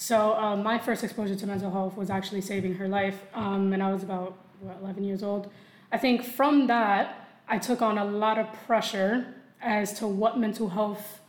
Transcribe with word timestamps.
So 0.00 0.34
um, 0.34 0.62
my 0.62 0.78
first 0.78 1.02
exposure 1.02 1.34
to 1.34 1.44
mental 1.44 1.72
health 1.72 1.96
was 1.96 2.08
actually 2.08 2.40
saving 2.40 2.76
her 2.76 2.86
life, 2.86 3.20
um, 3.34 3.72
and 3.72 3.82
I 3.82 3.92
was 3.92 4.04
about 4.04 4.38
what, 4.60 4.78
11 4.80 5.02
years 5.02 5.24
old. 5.24 5.50
I 5.90 5.98
think 5.98 6.22
from 6.22 6.68
that, 6.68 7.28
I 7.48 7.58
took 7.58 7.82
on 7.82 7.98
a 7.98 8.04
lot 8.04 8.38
of 8.38 8.46
pressure 8.64 9.34
as 9.60 9.98
to 9.98 10.06
what 10.06 10.38
mental 10.38 10.68
health, 10.68 11.20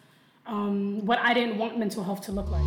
um, 0.46 1.04
what 1.04 1.18
I 1.18 1.34
didn't 1.34 1.58
want 1.58 1.80
mental 1.80 2.04
health 2.04 2.22
to 2.26 2.32
look 2.32 2.48
like. 2.52 2.62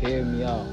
Hear 0.00 0.24
me 0.24 0.44
out. 0.44 0.66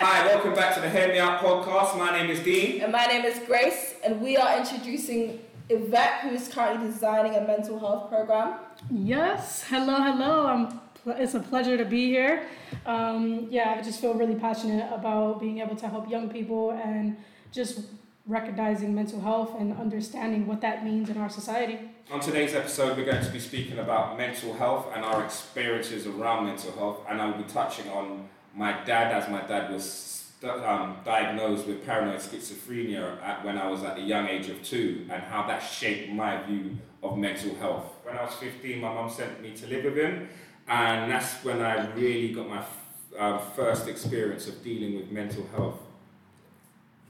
Hi, 0.00 0.26
welcome 0.28 0.54
back 0.54 0.74
to 0.76 0.80
the 0.80 0.88
Hear 0.88 1.08
Me 1.08 1.18
Out 1.18 1.40
podcast. 1.40 1.98
My 1.98 2.10
name 2.10 2.30
is 2.30 2.40
Dean. 2.40 2.80
And 2.80 2.90
my 2.90 3.04
name 3.04 3.26
is 3.26 3.38
Grace, 3.40 3.96
and 4.02 4.22
we 4.22 4.38
are 4.38 4.56
introducing 4.56 5.40
Yvette, 5.68 6.20
who 6.20 6.30
is 6.30 6.48
currently 6.48 6.88
designing 6.88 7.36
a 7.36 7.40
mental 7.40 7.78
health 7.78 8.08
program. 8.08 8.58
Yes, 8.90 9.64
hello, 9.68 9.94
hello. 9.94 10.46
I'm 10.46 10.80
it's 11.06 11.34
a 11.34 11.40
pleasure 11.40 11.76
to 11.76 11.84
be 11.84 12.06
here. 12.06 12.46
Um, 12.86 13.48
yeah, 13.50 13.74
I 13.78 13.82
just 13.82 14.00
feel 14.00 14.14
really 14.14 14.36
passionate 14.36 14.90
about 14.92 15.40
being 15.40 15.58
able 15.58 15.76
to 15.76 15.88
help 15.88 16.08
young 16.08 16.30
people 16.30 16.70
and 16.70 17.16
just 17.52 17.80
recognizing 18.26 18.94
mental 18.94 19.20
health 19.20 19.54
and 19.58 19.76
understanding 19.76 20.46
what 20.46 20.62
that 20.62 20.84
means 20.84 21.10
in 21.10 21.18
our 21.18 21.28
society. 21.28 21.78
On 22.10 22.20
today's 22.20 22.54
episode, 22.54 22.96
we're 22.96 23.04
going 23.04 23.24
to 23.24 23.30
be 23.30 23.38
speaking 23.38 23.78
about 23.78 24.16
mental 24.16 24.54
health 24.54 24.86
and 24.94 25.04
our 25.04 25.24
experiences 25.24 26.06
around 26.06 26.46
mental 26.46 26.72
health, 26.72 27.00
and 27.08 27.20
I'll 27.20 27.36
be 27.36 27.44
touching 27.44 27.90
on 27.90 28.28
my 28.54 28.72
dad, 28.84 29.12
as 29.12 29.28
my 29.28 29.42
dad 29.42 29.70
was 29.70 30.23
um, 30.44 30.96
diagnosed 31.04 31.66
with 31.66 31.84
paranoid 31.84 32.20
schizophrenia 32.20 33.20
at, 33.22 33.44
when 33.44 33.58
I 33.58 33.68
was 33.68 33.82
at 33.82 33.96
the 33.96 34.02
young 34.02 34.28
age 34.28 34.48
of 34.48 34.62
two, 34.62 35.06
and 35.10 35.22
how 35.22 35.46
that 35.46 35.60
shaped 35.60 36.10
my 36.12 36.42
view 36.42 36.76
of 37.02 37.16
mental 37.18 37.54
health. 37.56 37.86
When 38.02 38.16
I 38.16 38.24
was 38.24 38.34
15, 38.34 38.80
my 38.80 38.92
mum 38.92 39.10
sent 39.10 39.40
me 39.42 39.54
to 39.56 39.66
live 39.66 39.84
with 39.84 39.96
him, 39.96 40.28
and 40.66 41.10
that's 41.10 41.44
when 41.44 41.62
I 41.62 41.92
really 41.94 42.32
got 42.32 42.48
my 42.48 42.62
uh, 43.18 43.38
first 43.38 43.88
experience 43.88 44.48
of 44.48 44.62
dealing 44.62 44.96
with 44.96 45.10
mental 45.10 45.46
health 45.54 45.78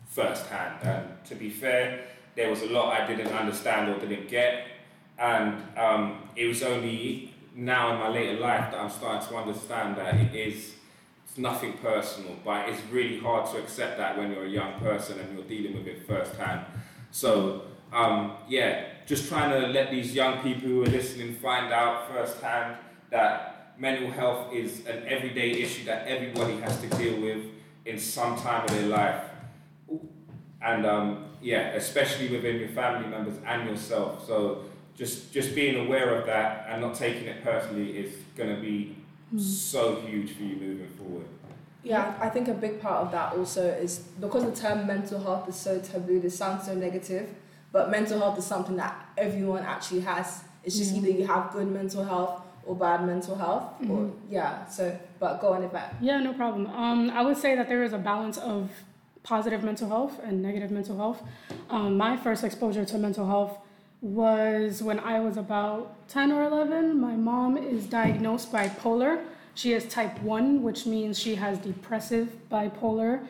firsthand. 0.06 0.82
And 0.82 1.24
to 1.24 1.34
be 1.34 1.50
fair, 1.50 2.06
there 2.36 2.50
was 2.50 2.62
a 2.62 2.66
lot 2.66 3.00
I 3.00 3.06
didn't 3.06 3.32
understand 3.32 3.90
or 3.90 3.98
didn't 3.98 4.28
get, 4.28 4.66
and 5.18 5.62
um, 5.78 6.28
it 6.36 6.46
was 6.46 6.62
only 6.62 7.34
now 7.54 7.94
in 7.94 8.00
my 8.00 8.08
later 8.08 8.40
life 8.40 8.72
that 8.72 8.80
I'm 8.80 8.90
starting 8.90 9.28
to 9.28 9.36
understand 9.36 9.96
that 9.96 10.14
it 10.16 10.34
is 10.34 10.73
it's 11.34 11.40
nothing 11.40 11.72
personal, 11.78 12.36
but 12.44 12.68
it's 12.68 12.80
really 12.92 13.18
hard 13.18 13.50
to 13.50 13.58
accept 13.58 13.98
that 13.98 14.16
when 14.16 14.30
you're 14.30 14.44
a 14.44 14.48
young 14.48 14.78
person 14.78 15.18
and 15.18 15.36
you're 15.36 15.44
dealing 15.48 15.76
with 15.76 15.88
it 15.88 16.06
firsthand. 16.06 16.64
So 17.10 17.62
um, 17.92 18.34
yeah, 18.48 18.84
just 19.04 19.28
trying 19.28 19.50
to 19.50 19.66
let 19.66 19.90
these 19.90 20.14
young 20.14 20.42
people 20.44 20.68
who 20.68 20.82
are 20.84 20.86
listening 20.86 21.34
find 21.34 21.72
out 21.72 22.08
firsthand 22.08 22.76
that 23.10 23.74
mental 23.76 24.12
health 24.12 24.52
is 24.52 24.86
an 24.86 25.02
everyday 25.08 25.50
issue 25.60 25.84
that 25.86 26.06
everybody 26.06 26.56
has 26.58 26.80
to 26.80 26.88
deal 26.90 27.20
with 27.20 27.42
in 27.84 27.98
some 27.98 28.36
time 28.36 28.62
of 28.62 28.70
their 28.70 28.86
life. 28.86 29.24
And 30.62 30.86
um, 30.86 31.24
yeah, 31.42 31.72
especially 31.72 32.28
within 32.28 32.60
your 32.60 32.68
family 32.68 33.08
members 33.08 33.34
and 33.44 33.68
yourself. 33.68 34.24
So 34.24 34.66
just 34.96 35.32
just 35.32 35.56
being 35.56 35.84
aware 35.84 36.14
of 36.14 36.26
that 36.26 36.66
and 36.68 36.80
not 36.80 36.94
taking 36.94 37.24
it 37.24 37.42
personally 37.42 37.98
is 37.98 38.14
going 38.36 38.54
to 38.54 38.60
be 38.62 38.94
mm. 39.34 39.40
so 39.40 39.96
huge 40.00 40.32
for 40.32 40.42
you 40.42 40.56
moving 40.56 40.88
forward. 40.88 41.26
Yeah, 41.82 42.14
I 42.18 42.30
think 42.30 42.48
a 42.48 42.54
big 42.54 42.80
part 42.80 43.04
of 43.04 43.12
that 43.12 43.34
also 43.34 43.62
is 43.66 43.98
because 44.18 44.44
the 44.44 44.52
term 44.52 44.86
mental 44.86 45.20
health 45.20 45.48
is 45.48 45.56
so 45.56 45.78
taboo, 45.80 46.20
it 46.24 46.30
sounds 46.30 46.64
so 46.64 46.74
negative, 46.74 47.28
but 47.72 47.90
mental 47.90 48.18
health 48.18 48.38
is 48.38 48.46
something 48.46 48.76
that 48.76 49.06
everyone 49.18 49.62
actually 49.64 50.00
has. 50.00 50.44
It's 50.62 50.78
just 50.78 50.94
mm. 50.94 50.98
either 50.98 51.10
you 51.10 51.26
have 51.26 51.52
good 51.52 51.68
mental 51.70 52.04
health 52.04 52.40
or 52.66 52.74
bad 52.74 53.06
mental 53.06 53.34
health 53.34 53.64
mm-hmm. 53.80 53.90
or 53.90 54.12
yeah 54.30 54.66
so 54.66 54.96
but 55.18 55.40
go 55.40 55.52
on 55.52 55.62
Yvette. 55.62 55.94
yeah 56.00 56.18
no 56.18 56.32
problem 56.32 56.66
um, 56.68 57.10
i 57.10 57.22
would 57.22 57.36
say 57.36 57.54
that 57.54 57.68
there 57.68 57.82
is 57.82 57.92
a 57.92 57.98
balance 57.98 58.38
of 58.38 58.70
positive 59.22 59.62
mental 59.62 59.88
health 59.88 60.20
and 60.24 60.42
negative 60.42 60.70
mental 60.70 60.96
health 60.96 61.22
um, 61.70 61.96
my 61.96 62.16
first 62.16 62.44
exposure 62.44 62.84
to 62.84 62.98
mental 62.98 63.26
health 63.26 63.58
was 64.04 64.82
when 64.82 65.00
i 65.00 65.18
was 65.18 65.38
about 65.38 66.06
10 66.08 66.30
or 66.30 66.44
11 66.44 67.00
my 67.00 67.14
mom 67.14 67.56
is 67.56 67.86
diagnosed 67.86 68.52
bipolar. 68.52 69.24
She 69.54 69.70
has 69.70 69.86
type 69.86 70.20
1 70.20 70.62
which 70.62 70.84
means 70.84 71.18
she 71.18 71.36
has 71.36 71.58
depressive 71.58 72.28
bipolar. 72.52 73.24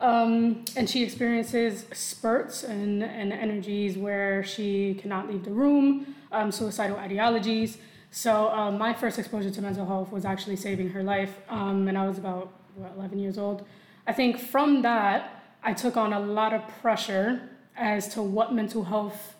Um, 0.00 0.64
and 0.76 0.88
she 0.88 1.02
experiences 1.02 1.84
spurts 1.92 2.62
and, 2.62 3.02
and 3.02 3.32
energies 3.32 3.98
where 3.98 4.42
she 4.44 4.94
cannot 4.94 5.28
leave 5.28 5.44
the 5.44 5.50
room 5.50 6.14
um, 6.32 6.52
suicidal 6.52 6.96
ideologies. 6.96 7.78
So 8.10 8.48
um, 8.50 8.78
my 8.78 8.92
first 8.92 9.18
exposure 9.18 9.50
to 9.50 9.62
mental 9.62 9.86
health 9.86 10.10
was 10.10 10.24
actually 10.24 10.56
saving 10.56 10.90
her 10.90 11.02
life, 11.02 11.38
um, 11.48 11.86
and 11.86 11.96
I 11.96 12.08
was 12.08 12.18
about 12.18 12.52
what, 12.74 12.92
11 12.96 13.18
years 13.18 13.38
old. 13.38 13.64
I 14.06 14.12
think 14.12 14.38
from 14.38 14.82
that, 14.82 15.42
I 15.62 15.74
took 15.74 15.96
on 15.96 16.12
a 16.12 16.20
lot 16.20 16.52
of 16.52 16.66
pressure 16.80 17.50
as 17.76 18.12
to 18.14 18.22
what 18.22 18.52
mental 18.52 18.84
health, 18.84 19.36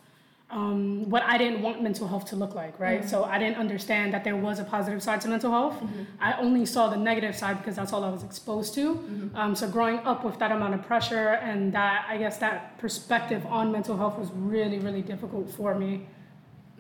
um, 0.50 1.09
what 1.09 1.22
I 1.22 1.38
didn't 1.38 1.62
want 1.62 1.83
mental 1.83 2.09
health 2.09 2.27
to 2.27 2.37
look 2.37 2.55
like, 2.55 2.78
right? 2.81 3.00
Mm-hmm. 3.00 3.09
So 3.09 3.25
I 3.25 3.38
didn't 3.38 3.56
understand 3.56 4.12
that 4.15 4.25
there 4.25 4.37
was 4.37 4.59
a 4.59 4.65
positive 4.65 5.03
side 5.03 5.21
to 5.22 5.28
mental 5.28 5.50
health. 5.50 5.75
Mm-hmm. 5.75 6.03
I 6.21 6.34
only 6.38 6.66
saw 6.66 6.88
the 6.88 6.97
negative 6.97 7.37
side 7.37 7.59
because 7.59 7.77
that's 7.77 7.93
all 7.93 8.03
I 8.03 8.11
was 8.11 8.25
exposed 8.25 8.75
to. 8.75 8.94
Mm-hmm. 8.94 9.37
Um, 9.37 9.55
so 9.55 9.69
growing 9.69 9.99
up 10.00 10.25
with 10.25 10.38
that 10.41 10.50
amount 10.50 10.75
of 10.75 10.83
pressure 10.83 11.34
and 11.34 11.72
that, 11.72 12.06
I 12.09 12.16
guess, 12.16 12.38
that 12.38 12.78
perspective 12.78 13.47
on 13.47 13.71
mental 13.71 13.97
health 13.97 14.19
was 14.19 14.31
really, 14.33 14.81
really 14.81 15.03
difficult 15.03 15.50
for 15.50 15.75
me. 15.75 16.06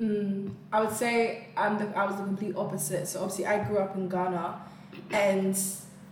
Mm, 0.00 0.54
I 0.72 0.80
would 0.80 0.92
say 0.92 1.48
I'm 1.56 1.78
the, 1.78 1.96
I 1.96 2.06
was 2.06 2.16
the 2.16 2.24
complete 2.24 2.56
opposite. 2.56 3.06
So 3.06 3.20
obviously 3.20 3.46
I 3.46 3.62
grew 3.64 3.78
up 3.78 3.94
in 3.94 4.08
Ghana, 4.08 4.60
and 5.10 5.54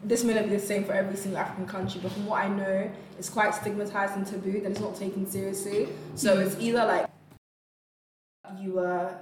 this 0.04 0.22
may 0.24 0.34
not 0.34 0.44
be 0.44 0.50
the 0.50 0.60
same 0.60 0.84
for 0.84 0.92
every 0.92 1.16
single 1.16 1.40
African 1.40 1.66
country, 1.66 2.00
but 2.02 2.12
from 2.12 2.26
what 2.26 2.44
I 2.44 2.48
know, 2.48 2.90
it's 3.18 3.30
quite 3.30 3.52
stigmatized 3.54 4.14
and 4.14 4.26
taboo 4.26 4.60
that 4.60 4.70
it's 4.70 4.80
not 4.80 4.94
taken 4.94 5.26
seriously. 5.26 5.88
So 6.14 6.36
mm. 6.36 6.46
it's 6.46 6.56
either 6.60 6.84
like 6.84 7.06
you 8.60 8.72
were 8.72 9.14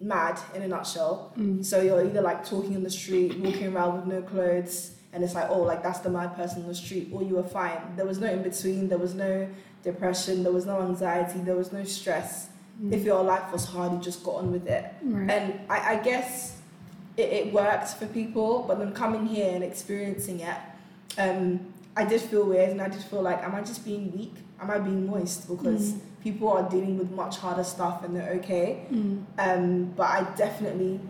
mad 0.00 0.38
in 0.54 0.62
a 0.62 0.68
nutshell. 0.68 1.32
Mm. 1.38 1.64
So 1.64 1.80
you're 1.80 2.04
either 2.04 2.22
like 2.22 2.44
talking 2.44 2.74
in 2.74 2.82
the 2.82 2.90
street, 2.90 3.38
walking 3.38 3.74
around 3.74 3.96
with 3.96 4.06
no 4.06 4.22
clothes, 4.22 4.92
and 5.12 5.24
it's 5.24 5.34
like, 5.34 5.48
oh, 5.50 5.62
like 5.62 5.82
that's 5.82 6.00
the 6.00 6.10
mad 6.10 6.36
person 6.36 6.62
on 6.62 6.68
the 6.68 6.74
street, 6.74 7.10
or 7.12 7.22
you 7.22 7.34
were 7.34 7.42
fine. 7.42 7.78
There 7.96 8.06
was 8.06 8.18
no 8.18 8.28
in 8.28 8.42
between, 8.42 8.88
there 8.88 8.98
was 8.98 9.14
no 9.14 9.48
depression, 9.82 10.42
there 10.42 10.52
was 10.52 10.66
no 10.66 10.80
anxiety, 10.82 11.40
there 11.40 11.56
was 11.56 11.72
no 11.72 11.84
stress 11.84 12.50
mm. 12.82 12.92
if 12.92 13.04
your 13.04 13.22
life 13.22 13.52
was 13.52 13.64
hard, 13.64 13.92
you 13.92 13.98
just 13.98 14.24
got 14.24 14.36
on 14.36 14.52
with 14.52 14.66
it. 14.66 14.84
Right. 15.02 15.30
And 15.30 15.60
I, 15.68 15.94
I 15.94 15.96
guess 15.96 16.58
it, 17.16 17.28
it, 17.32 17.52
worked 17.52 17.88
for 17.88 18.06
people, 18.06 18.64
but 18.66 18.78
then 18.78 18.92
coming 18.92 19.26
here 19.26 19.54
and 19.54 19.62
experiencing 19.62 20.40
it, 20.40 20.56
um, 21.18 21.60
I 21.96 22.04
did 22.04 22.20
feel 22.20 22.46
weird 22.46 22.70
and 22.70 22.80
I 22.80 22.88
did 22.88 23.02
feel 23.02 23.22
like, 23.22 23.42
am 23.42 23.54
I 23.54 23.62
just 23.62 23.84
being 23.84 24.16
weak? 24.16 24.34
Am 24.60 24.70
I 24.70 24.78
being 24.78 25.06
moist? 25.06 25.48
Because 25.48 25.92
mm. 25.92 26.00
People 26.22 26.48
are 26.48 26.68
dealing 26.68 26.98
with 26.98 27.10
much 27.10 27.38
harder 27.38 27.64
stuff 27.64 28.04
and 28.04 28.14
they're 28.14 28.32
okay. 28.34 28.84
Mm. 28.92 29.24
Um, 29.38 29.84
but 29.96 30.04
I 30.04 30.22
definitely 30.36 31.00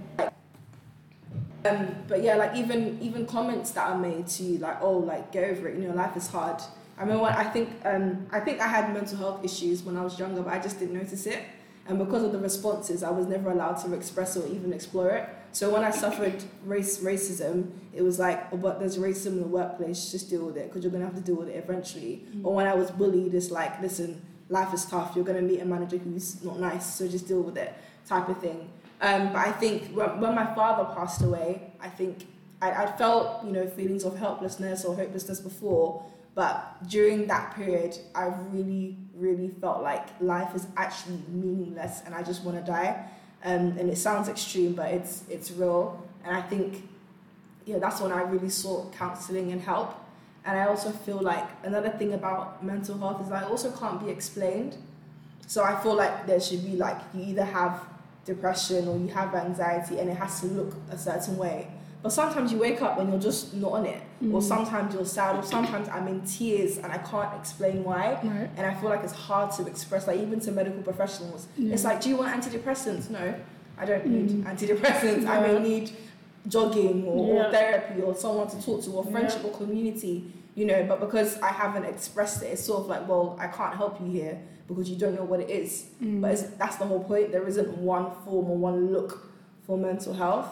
um, 1.65 1.95
but 2.09 2.23
yeah, 2.23 2.37
like 2.37 2.57
even 2.57 2.99
even 3.03 3.27
comments 3.27 3.73
that 3.73 3.89
are 3.89 3.99
made 3.99 4.27
to 4.29 4.43
you, 4.43 4.59
like, 4.59 4.81
oh, 4.81 4.99
like 4.99 5.31
get 5.31 5.45
over 5.45 5.69
it, 5.69 5.77
you 5.77 5.89
know, 5.89 5.95
life 5.95 6.17
is 6.17 6.27
hard. 6.27 6.61
I 6.97 7.03
remember 7.03 7.25
when 7.25 7.33
I 7.33 7.45
think 7.45 7.71
um, 7.85 8.27
I 8.31 8.41
think 8.41 8.61
I 8.61 8.67
had 8.67 8.93
mental 8.95 9.19
health 9.19 9.45
issues 9.45 9.83
when 9.83 9.97
I 9.97 10.03
was 10.03 10.19
younger, 10.19 10.43
but 10.43 10.53
I 10.53 10.59
just 10.59 10.79
didn't 10.79 10.95
notice 10.95 11.27
it. 11.27 11.43
And 11.87 11.99
because 11.99 12.23
of 12.23 12.33
the 12.33 12.39
responses, 12.39 13.03
I 13.03 13.11
was 13.11 13.27
never 13.27 13.51
allowed 13.51 13.75
to 13.85 13.93
express 13.95 14.37
or 14.37 14.47
even 14.47 14.73
explore 14.73 15.11
it. 15.11 15.29
So 15.53 15.71
when 15.71 15.83
I 15.83 15.91
suffered 15.91 16.43
race 16.65 16.99
racism, 17.01 17.71
it 17.93 18.03
was 18.03 18.19
like, 18.19 18.47
oh, 18.53 18.57
but 18.57 18.79
there's 18.79 18.97
racism 18.97 19.33
in 19.33 19.41
the 19.41 19.49
workplace, 19.49 20.11
just 20.11 20.31
deal 20.31 20.47
with 20.47 20.57
it 20.57 20.69
because 20.69 20.85
you're 20.85 20.93
gonna 20.93 21.05
have 21.05 21.17
to 21.17 21.21
deal 21.21 21.37
with 21.37 21.49
it 21.49 21.57
eventually. 21.57 22.25
Mm-hmm. 22.29 22.47
Or 22.47 22.55
when 22.55 22.67
I 22.67 22.75
was 22.75 22.91
bullied, 22.91 23.35
it's 23.35 23.51
like, 23.51 23.81
listen, 23.83 24.23
life 24.51 24.75
is 24.75 24.85
tough. 24.85 25.13
You're 25.17 25.25
gonna 25.25 25.41
meet 25.41 25.61
a 25.61 25.65
manager 25.65 25.97
who's 25.97 26.43
not 26.45 26.61
nice, 26.61 26.95
so 26.95 27.09
just 27.09 27.27
deal 27.27 27.41
with 27.41 27.57
it, 27.57 27.73
type 28.07 28.29
of 28.29 28.39
thing. 28.39 28.69
Um, 29.01 29.33
but 29.33 29.47
I 29.49 29.53
think 29.53 29.95
when, 29.95 30.21
when 30.21 30.35
my 30.35 30.55
father 30.55 30.93
passed 30.95 31.23
away, 31.23 31.73
I 31.81 31.89
think 31.89 32.27
I, 32.61 32.73
I 32.73 32.93
felt 32.93 33.45
you 33.45 33.53
know 33.53 33.67
feelings 33.67 34.05
of 34.05 34.19
helplessness 34.19 34.85
or 34.85 34.95
hopelessness 34.95 35.41
before, 35.41 36.05
but 36.35 36.89
during 36.89 37.27
that 37.29 37.55
period, 37.55 37.97
I 38.15 38.33
really, 38.51 38.97
really 39.15 39.49
felt 39.49 39.83
like 39.83 40.09
life 40.21 40.55
is 40.55 40.67
actually 40.77 41.21
meaningless 41.29 42.03
and 42.05 42.15
I 42.15 42.23
just 42.23 42.45
want 42.45 42.59
to 42.59 42.65
die. 42.65 43.05
Um, 43.43 43.79
and 43.79 43.89
it 43.89 43.97
sounds 43.97 44.29
extreme, 44.29 44.75
but 44.75 44.93
it's 44.93 45.25
it's 45.31 45.51
real. 45.51 46.07
And 46.25 46.37
I 46.37 46.43
think, 46.43 46.87
yeah, 47.65 47.79
that's 47.79 48.01
when 48.01 48.13
I 48.13 48.23
really 48.23 48.51
sought 48.51 48.93
counseling 48.93 49.53
and 49.53 49.61
help. 49.61 49.95
And 50.45 50.59
I 50.59 50.67
also 50.67 50.91
feel 50.91 51.21
like 51.21 51.45
another 51.65 51.91
thing 51.91 52.15
about 52.15 52.65
mental 52.65 52.97
health 52.99 53.21
is 53.23 53.29
that 53.29 53.43
it 53.45 53.51
also 53.51 53.71
can't 53.73 54.03
be 54.05 54.11
explained. 54.11 54.77
So 55.47 55.63
I 55.65 55.79
feel 55.83 55.95
like 55.95 56.27
there 56.27 56.41
should 56.41 56.65
be 56.65 56.77
like 56.77 56.97
you 57.15 57.23
either 57.25 57.45
have 57.45 57.81
depression 58.25 58.89
or 58.89 58.97
you 58.99 59.09
have 59.09 59.35
anxiety 59.35 59.99
and 59.99 60.09
it 60.09 60.17
has 60.17 60.41
to 60.41 60.47
look 60.47 60.75
a 60.91 60.97
certain 60.99 61.37
way. 61.37 61.69
But 62.03 62.13
sometimes 62.13 62.51
you 62.53 62.59
wake 62.59 62.81
up 62.81 62.99
and 62.99 63.11
you're 63.11 63.21
just 63.21 63.53
not 63.55 63.73
on 63.73 63.85
it, 63.87 64.01
Mm. 64.23 64.33
or 64.35 64.41
sometimes 64.41 64.95
you're 64.95 65.05
sad, 65.05 65.37
or 65.37 65.43
sometimes 65.43 65.89
I'm 65.89 66.07
in 66.09 66.21
tears 66.23 66.79
and 66.79 66.91
I 66.93 66.99
can't 66.99 67.35
explain 67.39 67.85
why. 67.85 68.13
Right. 68.23 68.49
And 68.57 68.67
I 68.67 68.73
feel 68.75 68.89
like 68.89 69.03
it's 69.05 69.13
hard 69.13 69.51
to 69.53 69.67
express, 69.67 70.07
like 70.07 70.19
even 70.21 70.41
to 70.41 70.53
medical 70.53 70.83
professionals. 70.83 71.47
Yeah. 71.59 71.75
It's 71.75 71.85
like, 71.85 72.01
do 72.01 72.09
you 72.09 72.17
want 72.17 72.31
antidepressants? 72.43 73.11
No, 73.11 73.35
I 73.79 73.85
don't 73.85 74.07
need 74.07 74.31
Mm. 74.31 74.45
antidepressants. 74.45 75.27
I 75.27 75.41
may 75.47 75.59
need 75.59 75.91
jogging 76.49 77.05
or, 77.07 77.35
Yeah. 77.35 77.49
or 77.49 77.51
therapy 77.53 78.03
or 78.03 78.15
someone 78.15 78.49
to 78.49 78.63
talk 78.65 78.83
to 78.85 78.91
or 78.93 79.05
Yeah. 79.05 79.11
friendship 79.11 79.45
or 79.45 79.51
community, 79.53 80.33
you 80.55 80.65
know. 80.67 80.85
But 80.89 81.01
because 81.01 81.41
I 81.41 81.49
haven't 81.49 81.85
expressed 81.85 82.43
it, 82.43 82.47
it's 82.47 82.63
sort 82.65 82.81
of 82.81 82.87
like, 82.89 83.09
well, 83.09 83.37
I 83.39 83.47
can't 83.49 83.75
help 83.75 84.01
you 84.01 84.07
here 84.11 84.39
because 84.69 84.89
you 84.89 84.97
don't 84.97 85.15
know 85.15 85.25
what 85.25 85.41
it 85.41 85.51
is. 85.51 85.87
Mm. 86.03 86.21
But 86.23 86.33
it's, 86.33 86.43
that's 86.43 86.77
the 86.77 86.87
whole 86.87 87.03
point. 87.05 87.33
There 87.33 87.47
isn't 87.47 87.77
one 87.79 88.07
form 88.25 88.51
or 88.51 88.57
one 88.57 88.93
look 88.93 89.31
for 89.67 89.77
mental 89.77 90.15
health. 90.15 90.49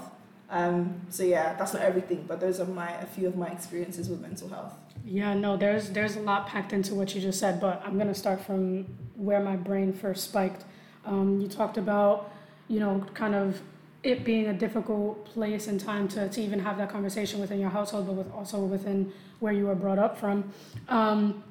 Um, 0.50 1.02
so 1.10 1.24
yeah, 1.24 1.54
that's 1.58 1.74
not 1.74 1.82
everything, 1.82 2.24
but 2.26 2.40
those 2.40 2.58
are 2.58 2.64
my 2.64 2.90
a 3.02 3.06
few 3.06 3.26
of 3.28 3.36
my 3.36 3.48
experiences 3.48 4.08
with 4.08 4.20
mental 4.20 4.48
health. 4.48 4.72
Yeah, 5.04 5.34
no, 5.34 5.56
there's 5.58 5.90
there's 5.90 6.16
a 6.16 6.20
lot 6.20 6.46
packed 6.46 6.72
into 6.72 6.94
what 6.94 7.14
you 7.14 7.20
just 7.20 7.38
said, 7.38 7.60
but 7.60 7.82
I'm 7.84 7.98
gonna 7.98 8.14
start 8.14 8.40
from 8.40 8.86
where 9.14 9.40
my 9.40 9.56
brain 9.56 9.92
first 9.92 10.24
spiked. 10.24 10.64
Um, 11.04 11.38
you 11.40 11.48
talked 11.48 11.76
about, 11.76 12.30
you 12.66 12.80
know, 12.80 13.04
kind 13.14 13.34
of 13.34 13.60
it 14.02 14.24
being 14.24 14.46
a 14.46 14.52
difficult 14.52 15.24
place 15.24 15.66
and 15.66 15.80
time 15.80 16.06
to, 16.08 16.28
to 16.28 16.40
even 16.40 16.58
have 16.60 16.76
that 16.78 16.88
conversation 16.90 17.40
within 17.40 17.58
your 17.58 17.70
household, 17.70 18.06
but 18.06 18.14
with 18.14 18.32
also 18.32 18.60
within 18.60 19.12
where 19.40 19.52
you 19.52 19.66
were 19.66 19.74
brought 19.74 19.98
up 19.98 20.18
from. 20.18 20.44
Um, 20.88 21.42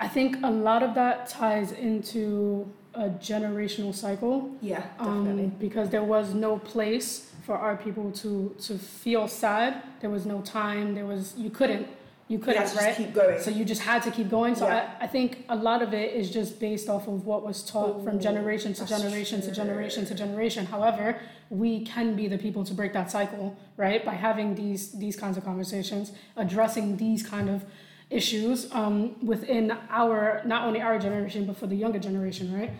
I 0.00 0.08
think 0.08 0.36
a 0.42 0.50
lot 0.50 0.82
of 0.82 0.94
that 0.94 1.28
ties 1.28 1.72
into 1.72 2.66
a 2.94 3.08
generational 3.10 3.94
cycle 3.94 4.50
Yeah, 4.60 4.84
um, 4.98 5.24
definitely. 5.24 5.52
because 5.58 5.90
there 5.90 6.02
was 6.04 6.32
no 6.34 6.58
place 6.58 7.30
for 7.44 7.56
our 7.58 7.76
people 7.76 8.10
to 8.12 8.54
to 8.60 8.78
feel 8.78 9.28
sad. 9.28 9.82
There 10.00 10.10
was 10.10 10.24
no 10.24 10.40
time. 10.40 10.94
There 10.94 11.04
was 11.06 11.34
you 11.36 11.50
couldn't 11.50 11.86
you 12.28 12.38
You 12.38 12.42
couldn't 12.42 12.62
have 12.62 12.70
to 12.72 12.78
right. 12.78 12.86
just 12.86 12.98
keep 12.98 13.12
going. 13.14 13.40
So 13.40 13.50
you 13.50 13.64
just 13.64 13.82
had 13.82 14.02
to 14.04 14.10
keep 14.10 14.30
going. 14.30 14.54
So 14.54 14.66
Yeah. 14.66 14.94
I, 15.00 15.04
I 15.04 15.06
think 15.06 15.44
a 15.48 15.56
lot 15.56 15.82
of 15.82 15.92
it 15.92 16.14
is 16.14 16.30
just 16.30 16.58
based 16.58 16.88
off 16.88 17.06
of 17.06 17.26
what 17.26 17.44
was 17.44 17.62
taught 17.62 18.02
from 18.04 18.18
generation 18.18 18.72
to 18.74 18.80
that's 18.84 18.90
generation 18.90 19.40
to 19.42 19.50
generation 19.52 20.06
to 20.06 20.14
generation. 20.14 20.64
However, 20.66 21.20
we 21.50 21.84
can 21.84 22.16
be 22.16 22.26
the 22.28 22.38
people 22.38 22.64
to 22.64 22.74
break 22.74 22.92
that 22.94 23.10
cycle, 23.10 23.56
right? 23.76 24.04
By 24.04 24.14
having 24.14 24.54
these 24.54 24.92
these 24.92 25.16
kinds 25.16 25.36
of 25.36 25.44
conversations, 25.44 26.12
addressing 26.36 26.96
these 26.96 27.22
kind 27.34 27.48
of 27.50 27.64
issues 28.10 28.70
um, 28.72 29.16
within 29.26 29.76
our 29.90 30.40
not 30.44 30.64
only 30.66 30.80
our 30.80 30.98
generation 30.98 31.44
but 31.46 31.56
for 31.56 31.66
the 31.66 31.76
younger 31.76 31.98
generation, 31.98 32.52
right? 32.58 32.70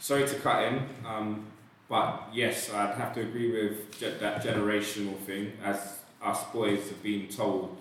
Sorry 0.00 0.26
to 0.26 0.34
cut 0.36 0.64
in, 0.64 0.82
um, 1.06 1.46
but 1.88 2.28
yes, 2.32 2.70
I'd 2.72 2.94
have 2.96 3.14
to 3.14 3.20
agree 3.20 3.50
with 3.52 3.92
ge- 3.98 4.18
that 4.20 4.42
generational 4.42 5.16
thing, 5.18 5.52
as 5.64 5.99
us 6.22 6.44
boys 6.52 6.88
have 6.88 7.02
been 7.02 7.28
told 7.28 7.76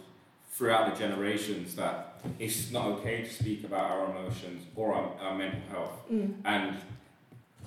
throughout 0.51 0.93
the 0.93 0.99
generations 0.99 1.75
that 1.75 2.19
it's 2.37 2.71
not 2.71 2.85
okay 2.87 3.21
to 3.23 3.29
speak 3.31 3.63
about 3.63 3.89
our 3.91 4.05
emotions 4.11 4.65
or 4.75 4.93
our, 4.93 5.11
our 5.21 5.35
mental 5.37 5.61
health. 5.71 5.91
Mm. 6.11 6.33
And 6.45 6.77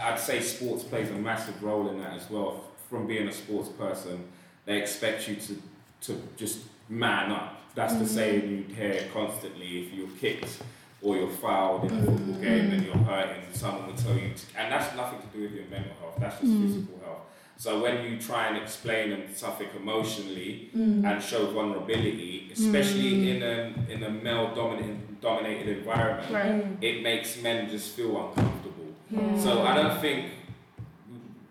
I'd 0.01 0.19
say 0.19 0.41
sports 0.41 0.83
plays 0.85 1.11
a 1.11 1.15
massive 1.15 1.63
role 1.63 1.89
in 1.91 1.99
that 2.01 2.15
as 2.15 2.29
well. 2.31 2.65
From 2.91 3.07
being 3.07 3.29
a 3.29 3.33
sports 3.33 3.69
person, 3.71 4.25
they 4.67 4.79
expect 4.81 5.29
you 5.29 5.37
to, 5.37 5.63
to 6.03 6.23
just 6.37 6.61
man 6.89 7.31
up. 7.33 7.59
That's 7.75 7.95
the 7.95 8.05
Mhm. 8.05 8.09
saying 8.09 8.51
you 8.69 8.75
hear 8.75 9.09
constantly. 9.15 9.87
If 9.87 9.95
you're 9.95 10.09
kicked 10.21 10.59
or 11.01 11.17
you're 11.17 11.31
fouled 11.31 11.91
in 11.91 11.99
a 11.99 12.03
football 12.03 12.35
game 12.35 12.71
and 12.73 12.85
you're 12.85 12.95
hurting, 12.97 13.43
someone 13.55 13.87
will 13.87 13.95
tell 13.95 14.15
you. 14.15 14.31
To, 14.35 14.59
and 14.61 14.71
that's 14.71 14.95
nothing 14.95 15.21
to 15.23 15.27
do 15.37 15.43
with 15.45 15.53
your 15.53 15.65
mental 15.67 15.93
health. 16.01 16.17
That's 16.19 16.39
just 16.41 16.53
Mm. 16.53 16.67
physical 16.67 17.01
health. 17.03 17.19
So 17.57 17.81
when 17.81 18.05
you 18.05 18.19
try 18.19 18.49
and 18.49 18.57
explain 18.57 19.13
and 19.13 19.37
something 19.37 19.69
emotionally 19.77 20.71
Mm. 20.77 21.05
and 21.05 21.23
show 21.23 21.47
vulnerability, 21.47 22.51
especially 22.53 23.13
Mm. 23.13 23.37
in 23.37 23.43
a 23.43 23.93
in 23.95 24.03
a 24.03 24.11
male 24.11 24.55
dominated 24.55 25.21
dominated 25.21 25.69
environment, 25.79 26.31
Right. 26.33 26.65
It 26.81 27.03
makes 27.03 27.41
men 27.43 27.69
just 27.71 27.95
feel 27.97 28.11
uncomfortable. 28.17 28.89
Yeah. 29.11 29.37
So 29.39 29.63
I 29.63 29.75
don't 29.77 30.01
think 30.01 30.27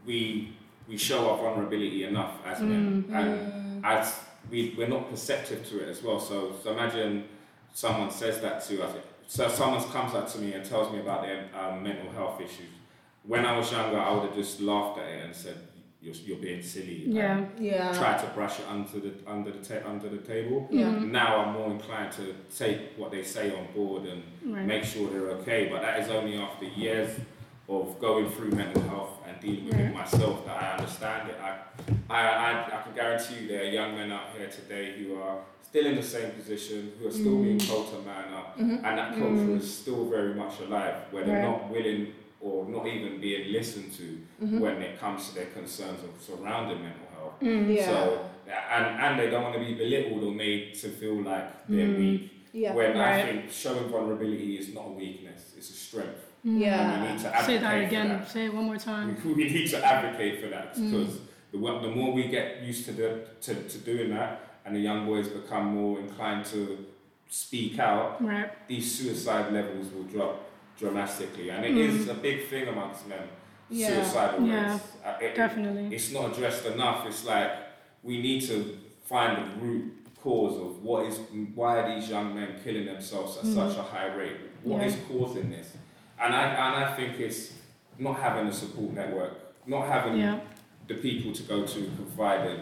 we 0.05 0.53
we 0.87 0.97
show 0.97 1.29
our 1.29 1.37
vulnerability 1.37 2.03
enough 2.03 2.33
as 2.45 2.59
men, 2.59 3.03
Mm. 3.07 3.15
and 3.15 3.85
as 3.85 4.19
we 4.49 4.73
we're 4.77 4.87
not 4.89 5.09
perceptive 5.09 5.65
to 5.69 5.79
it 5.83 5.89
as 5.89 6.03
well. 6.03 6.19
So, 6.19 6.53
so 6.61 6.71
imagine 6.71 7.23
someone 7.73 8.11
says 8.11 8.41
that 8.41 8.61
to 8.67 8.83
us. 8.83 8.91
So 9.27 9.47
someone 9.47 9.81
comes 9.83 10.13
up 10.13 10.27
to 10.33 10.39
me 10.39 10.51
and 10.53 10.65
tells 10.65 10.91
me 10.91 10.99
about 10.99 11.21
their 11.21 11.45
um, 11.57 11.81
mental 11.83 12.11
health 12.11 12.41
issues. 12.41 12.67
When 13.23 13.45
I 13.45 13.55
was 13.57 13.71
younger, 13.71 13.97
I 13.97 14.11
would 14.13 14.23
have 14.23 14.35
just 14.35 14.59
laughed 14.59 14.99
at 14.99 15.07
it 15.07 15.25
and 15.25 15.33
said, 15.33 15.55
"You're, 16.01 16.15
you're 16.15 16.37
being 16.37 16.61
silly." 16.63 17.03
Yeah. 17.07 17.45
Yeah. 17.59 17.93
Try 17.93 18.17
to 18.17 18.27
brush 18.33 18.59
it 18.59 18.65
under 18.69 18.99
the 18.99 19.11
under 19.27 19.51
the 19.51 19.63
ta- 19.63 19.87
under 19.89 20.09
the 20.09 20.17
table. 20.17 20.67
Yeah. 20.71 20.85
Mhm. 20.87 21.11
Now 21.11 21.37
I'm 21.41 21.53
more 21.53 21.71
inclined 21.71 22.11
to 22.13 22.33
take 22.57 22.79
what 22.97 23.11
they 23.11 23.23
say 23.23 23.51
on 23.55 23.67
board 23.75 24.03
and 24.05 24.23
Right. 24.43 24.65
make 24.65 24.83
sure 24.83 25.09
they're 25.09 25.31
okay. 25.39 25.69
But 25.71 25.81
that 25.81 25.99
is 26.01 26.09
only 26.09 26.35
after 26.37 26.65
years 26.65 27.11
of 27.69 27.99
going 28.01 28.27
through 28.29 28.51
mental 28.51 28.81
health 28.83 29.13
and 29.27 29.39
dealing 29.39 29.65
with 29.65 29.75
it 29.79 29.93
myself 29.93 30.45
that 30.45 30.57
I 30.63 30.67
understand 30.77 31.29
it. 31.29 31.37
I, 31.41 31.51
I, 32.09 32.21
I, 32.47 32.79
I 32.79 32.81
can 32.83 32.93
guarantee 32.93 33.35
you 33.41 33.47
there 33.47 33.61
are 33.61 33.71
young 33.79 33.95
men 33.95 34.11
out 34.11 34.27
here 34.37 34.47
today 34.49 34.93
who 34.97 35.15
are 35.21 35.37
still 35.63 35.85
in 35.85 35.95
the 35.95 36.03
same 36.03 36.31
position, 36.31 36.91
who 36.99 37.07
are 37.07 37.11
still 37.11 37.37
being 37.41 37.57
Mm. 37.57 37.67
told 37.69 37.85
to 37.91 37.99
man 38.01 38.33
up, 38.33 38.57
Mhm. 38.59 38.83
and 38.83 38.97
that 38.99 39.11
culture 39.13 39.51
Mm. 39.53 39.57
is 39.59 39.73
still 39.81 40.03
very 40.09 40.33
much 40.33 40.59
alive, 40.59 40.95
where 41.11 41.23
they're 41.23 41.37
Right. 41.37 41.49
not 41.61 41.69
willing 41.69 42.07
or 42.41 42.67
not 42.67 42.87
even 42.87 43.19
being 43.21 43.51
listened 43.51 43.91
to 43.93 44.17
Mhm. 44.43 44.59
when 44.59 44.81
it 44.81 44.99
comes 44.99 45.29
to 45.29 45.35
their 45.35 45.45
concerns 45.47 46.03
of 46.03 46.09
surrounding 46.21 46.81
mental 46.81 47.07
health. 47.15 47.39
Mm. 47.41 47.75
Yeah. 47.75 47.85
So, 47.85 48.25
and, 48.47 48.85
and 49.03 49.19
they 49.19 49.29
don't 49.29 49.43
want 49.43 49.53
to 49.55 49.59
be 49.63 49.73
belittled 49.75 50.23
or 50.23 50.31
made 50.33 50.73
to 50.75 50.87
feel 50.89 51.21
like 51.21 51.67
they're 51.67 51.87
Mm. 51.87 51.97
weak 51.99 52.31
Yeah. 52.53 52.73
when 52.73 52.97
I 52.97 53.21
think 53.25 53.51
showing 53.51 53.87
vulnerability 53.89 54.57
is 54.57 54.73
not 54.73 54.87
a 54.87 54.91
weakness, 54.91 55.53
it's 55.57 55.69
a 55.69 55.73
strength. 55.73 56.25
Yeah. 56.43 56.93
And 56.93 57.01
we 57.03 57.07
need 57.09 57.17
to 57.19 57.23
Say 57.23 57.29
advocate 57.29 57.61
that 57.61 57.71
for 57.79 57.85
again. 57.87 58.07
that. 58.09 58.29
Say 58.29 58.45
it 58.45 58.53
one 58.53 58.65
more 58.65 58.77
time. 58.77 59.15
We, 59.23 59.33
we 59.39 59.43
need 59.49 59.67
to 59.69 59.85
advocate 59.85 60.41
for 60.41 60.47
that 60.47 60.75
Mm. 60.75 60.91
because 60.91 61.19
the, 61.51 61.57
the 61.87 61.95
more 61.95 62.11
we 62.13 62.23
get 62.27 62.63
used 62.63 62.85
to, 62.85 62.91
the, 62.93 63.19
to, 63.41 63.53
to 63.73 63.77
doing 63.79 64.09
that 64.09 64.39
and 64.65 64.75
the 64.75 64.79
young 64.79 65.05
boys 65.05 65.27
become 65.27 65.65
more 65.75 65.99
inclined 65.99 66.45
to 66.45 66.85
speak 67.29 67.77
out, 67.79 68.21
Right. 68.23 68.49
these 68.67 68.91
suicide 68.97 69.53
levels 69.53 69.91
will 69.93 70.03
drop 70.03 70.49
dramatically. 70.81 71.49
And 71.51 71.65
it 71.65 71.71
Mm. 71.73 71.77
is 72.01 72.07
a 72.09 72.13
big 72.15 72.47
thing 72.49 72.67
amongst 72.67 73.07
men, 73.07 73.25
Yeah. 73.69 73.87
suicidal 74.03 74.45
Yeah. 74.47 74.73
rates. 74.73 74.83
Uh, 75.05 75.13
it- 75.25 75.35
Definitely. 75.35 75.95
it's 75.95 76.11
not 76.11 76.31
addressed 76.31 76.65
enough. 76.65 77.05
It's 77.07 77.23
like 77.25 77.51
we 78.03 78.21
need 78.21 78.41
to 78.51 78.55
find 79.05 79.31
the 79.37 79.47
root 79.65 79.83
cause 80.23 80.55
of 80.65 80.83
what 80.83 81.05
is 81.05 81.19
why 81.55 81.79
are 81.79 81.87
these 81.95 82.09
young 82.09 82.35
men 82.35 82.49
killing 82.63 82.85
themselves 82.85 83.37
at 83.37 83.43
Mm. 83.45 83.53
such 83.59 83.77
a 83.77 83.83
high 83.93 84.07
rate? 84.21 84.37
What 84.63 84.81
Yeah. 84.81 84.87
is 84.87 84.97
causing 85.07 85.49
this? 85.51 85.69
And 86.19 86.33
I 86.35 86.43
and 86.65 86.75
I 86.85 86.95
think 86.95 87.19
it's 87.19 87.53
not 87.99 88.15
having 88.19 88.47
a 88.47 88.53
support 88.53 88.91
network, 88.93 89.33
not 89.67 89.87
having 89.87 90.17
Yeah. 90.19 90.39
the 90.87 90.95
people 90.95 91.31
to 91.39 91.43
go 91.43 91.57
to 91.65 91.79
confide 91.99 92.43
in, 92.51 92.59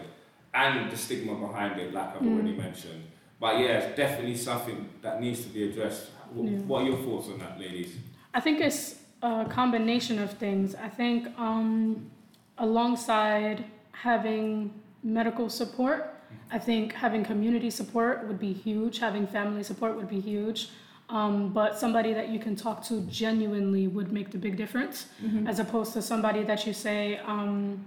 and 0.54 0.90
the 0.90 0.96
stigma 0.96 1.34
behind 1.46 1.78
it, 1.80 1.92
like 1.94 2.10
I've 2.16 2.22
Mm. 2.22 2.32
already 2.34 2.52
mentioned. 2.66 3.02
But 3.38 3.52
yeah, 3.58 3.78
it's 3.78 3.96
definitely 3.96 4.36
something 4.36 4.78
that 5.02 5.20
needs 5.20 5.40
to 5.44 5.48
be 5.56 5.64
addressed. 5.70 6.10
Wh- 6.34 6.44
Yeah. 6.44 6.58
What 6.68 6.82
are 6.82 6.86
your 6.90 6.98
thoughts 6.98 7.28
on 7.32 7.38
that, 7.38 7.58
ladies? 7.58 7.92
I 8.34 8.40
think 8.40 8.60
it's 8.60 8.96
a 9.22 9.44
combination 9.48 10.18
of 10.18 10.32
things. 10.34 10.74
I 10.74 10.88
think 10.88 11.28
um, 11.38 12.10
alongside 12.58 13.64
having 13.92 14.72
medical 15.02 15.48
support, 15.48 16.14
I 16.52 16.58
think 16.58 16.92
having 16.92 17.24
community 17.24 17.70
support 17.70 18.26
would 18.26 18.38
be 18.38 18.52
huge. 18.52 18.98
Having 18.98 19.26
family 19.28 19.62
support 19.62 19.96
would 19.96 20.08
be 20.08 20.20
huge. 20.20 20.70
Um, 21.08 21.52
but 21.52 21.76
somebody 21.76 22.12
that 22.12 22.28
you 22.28 22.38
can 22.38 22.54
talk 22.54 22.84
to 22.84 23.00
genuinely 23.02 23.88
would 23.88 24.12
make 24.12 24.30
the 24.30 24.38
big 24.38 24.56
difference, 24.56 25.06
Mhm. 25.24 25.48
as 25.48 25.58
opposed 25.58 25.92
to 25.94 26.02
somebody 26.02 26.44
that 26.44 26.66
you 26.66 26.72
say, 26.72 27.18
um, 27.26 27.84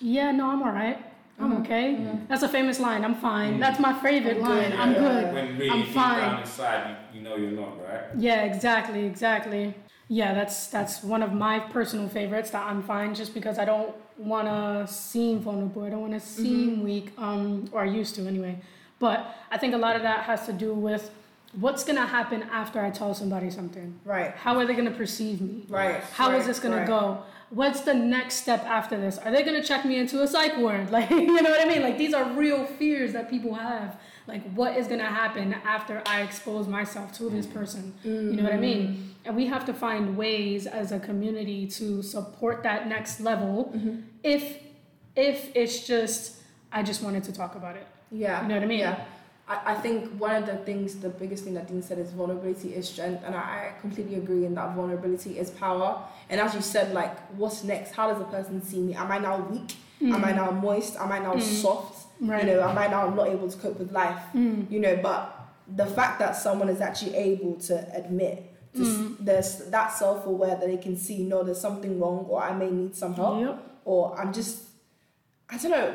"Yeah, 0.00 0.32
no, 0.32 0.50
I'm 0.50 0.62
all 0.62 0.72
right. 0.72 0.98
I'm 1.40 1.52
Mhm. 1.52 1.60
okay." 1.60 1.86
Mhm. 1.94 2.28
That's 2.28 2.42
a 2.42 2.48
famous 2.48 2.78
line. 2.80 3.04
I'm 3.04 3.14
fine. 3.14 3.54
Mm. 3.56 3.60
That's 3.60 3.80
my 3.80 3.92
favorite 4.06 4.36
I'm 4.38 4.42
line. 4.42 4.70
good, 4.70 4.80
I'm 4.80 4.94
good. 4.94 5.34
When 5.34 5.58
really 5.58 5.70
I'm 5.70 5.82
deep 5.84 5.94
fine. 5.94 6.20
down 6.20 6.40
inside, 6.40 6.82
you, 6.90 7.18
you 7.18 7.24
know 7.24 7.36
you're 7.36 7.50
not, 7.62 7.72
right? 7.82 8.02
Yeah, 8.16 8.42
exactly, 8.42 9.04
exactly. 9.06 9.74
Yeah, 10.08 10.34
that's 10.34 10.66
that's 10.68 11.02
one 11.04 11.22
of 11.22 11.32
my 11.32 11.56
personal 11.76 12.08
favorites. 12.08 12.50
That 12.50 12.64
I'm 12.70 12.82
fine, 12.82 13.14
just 13.14 13.32
because 13.32 13.58
I 13.58 13.64
don't 13.64 13.92
want 14.18 14.46
to 14.48 14.86
seem 14.92 15.38
vulnerable. 15.40 15.84
I 15.84 15.90
don't 15.90 16.00
want 16.08 16.14
to 16.14 16.20
seem 16.20 16.82
weak, 16.82 17.12
um, 17.16 17.68
or 17.72 17.82
I 17.82 17.86
used 18.00 18.14
to 18.16 18.26
anyway. 18.26 18.56
But 18.98 19.18
I 19.50 19.56
think 19.56 19.72
a 19.74 19.78
lot 19.78 19.94
of 19.96 20.02
that 20.02 20.20
has 20.24 20.44
to 20.46 20.52
do 20.52 20.74
with 20.74 21.10
what's 21.52 21.84
gonna 21.84 22.06
happen 22.06 22.42
after 22.44 22.80
I 22.80 22.90
tell 22.90 23.14
somebody 23.14 23.50
something. 23.50 23.98
Right. 24.04 24.34
How 24.34 24.56
are 24.58 24.66
they 24.66 24.74
gonna 24.74 24.90
perceive 24.90 25.40
me? 25.40 25.64
Right. 25.68 26.02
How 26.02 26.30
is 26.30 26.38
right, 26.38 26.46
this 26.46 26.60
gonna 26.60 26.78
right. 26.78 26.86
go? 26.86 27.22
What's 27.50 27.80
the 27.80 27.94
next 27.94 28.34
step 28.36 28.64
after 28.64 28.96
this? 29.00 29.18
Are 29.18 29.32
they 29.32 29.42
gonna 29.42 29.62
check 29.62 29.84
me 29.84 29.96
into 29.96 30.22
a 30.22 30.26
psych 30.28 30.56
ward? 30.56 30.90
Like, 30.92 31.10
you 31.10 31.26
know 31.26 31.50
what 31.50 31.60
I 31.60 31.68
mean? 31.68 31.82
Like, 31.82 31.98
these 31.98 32.14
are 32.14 32.24
real 32.32 32.64
fears 32.64 33.12
that 33.12 33.28
people 33.28 33.54
have. 33.54 33.98
Like, 34.28 34.48
what 34.52 34.76
is 34.76 34.86
gonna 34.86 35.06
happen 35.06 35.54
after 35.64 36.02
I 36.06 36.22
expose 36.22 36.68
myself 36.68 37.12
to 37.14 37.28
this 37.28 37.46
person? 37.46 37.94
You 38.04 38.32
know 38.36 38.44
what 38.44 38.52
I 38.52 38.58
mean? 38.58 39.14
And 39.24 39.34
we 39.34 39.46
have 39.46 39.64
to 39.66 39.74
find 39.74 40.16
ways 40.16 40.66
as 40.66 40.92
a 40.92 41.00
community 41.00 41.66
to 41.66 42.02
support 42.02 42.62
that 42.62 42.86
next 42.88 43.20
level. 43.20 43.72
Mhm. 43.74 44.04
If 44.22 44.58
if 45.16 45.50
it's 45.56 45.86
just 45.86 46.36
I 46.72 46.84
just 46.84 47.02
wanted 47.02 47.24
to 47.24 47.32
talk 47.32 47.56
about 47.56 47.76
it. 47.76 47.86
Yeah. 48.12 48.42
You 48.42 48.48
know 48.48 48.54
what 48.54 48.62
I 48.62 48.66
mean? 48.66 48.78
Yeah. 48.80 49.04
I, 49.50 49.72
I 49.72 49.74
think 49.74 49.98
one 50.18 50.34
of 50.40 50.46
the 50.46 50.56
things, 50.68 50.94
the 51.00 51.08
biggest 51.08 51.44
thing 51.44 51.54
that 51.54 51.66
Dean 51.68 51.82
said 51.82 51.98
is 51.98 52.10
vulnerability 52.12 52.68
is 52.74 52.88
strength, 52.88 53.22
and 53.26 53.34
I, 53.34 53.40
I 53.40 53.80
completely 53.80 54.14
agree 54.16 54.44
in 54.46 54.54
that 54.54 54.74
vulnerability 54.76 55.38
is 55.38 55.50
power. 55.50 55.90
And 56.30 56.40
as 56.40 56.54
you 56.54 56.60
said, 56.62 56.94
like, 56.94 57.14
what's 57.36 57.64
next? 57.64 57.92
How 57.92 58.12
does 58.12 58.20
a 58.20 58.24
person 58.36 58.62
see 58.62 58.78
me? 58.80 58.94
Am 58.94 59.10
I 59.10 59.18
now 59.18 59.36
weak? 59.50 59.74
Am 60.02 60.24
I 60.24 60.32
now 60.32 60.50
moist? 60.52 60.96
Am 60.96 61.10
I 61.12 61.18
now 61.18 61.34
Mm. 61.34 61.42
soft? 61.42 62.06
Right. 62.20 62.44
You 62.46 62.52
know, 62.54 62.60
am 62.68 62.78
I 62.78 62.86
now 62.86 63.10
not 63.10 63.28
able 63.28 63.50
to 63.50 63.58
cope 63.58 63.78
with 63.78 63.90
life? 63.92 64.22
Mm. 64.34 64.70
You 64.70 64.80
know, 64.80 64.96
but 65.02 65.36
the 65.76 65.86
fact 65.86 66.18
that 66.20 66.36
someone 66.36 66.68
is 66.68 66.80
actually 66.80 67.16
able 67.16 67.54
to 67.68 67.74
admit 67.94 68.36
to 68.74 68.82
s- 68.82 68.88
Mm. 68.88 69.16
there's 69.20 69.58
that 69.70 69.88
self 69.92 70.26
aware 70.26 70.50
that 70.56 70.66
they 70.66 70.76
can 70.76 70.96
see, 70.96 71.24
no, 71.24 71.42
there's 71.42 71.60
something 71.60 71.98
wrong, 72.00 72.24
or 72.30 72.40
I 72.42 72.52
may 72.54 72.70
need 72.70 72.94
some 72.96 73.14
help 73.14 73.40
Yep. 73.40 73.62
or 73.84 74.18
I'm 74.18 74.32
just 74.32 74.62
I 75.52 75.56
don't 75.58 75.70
know. 75.70 75.94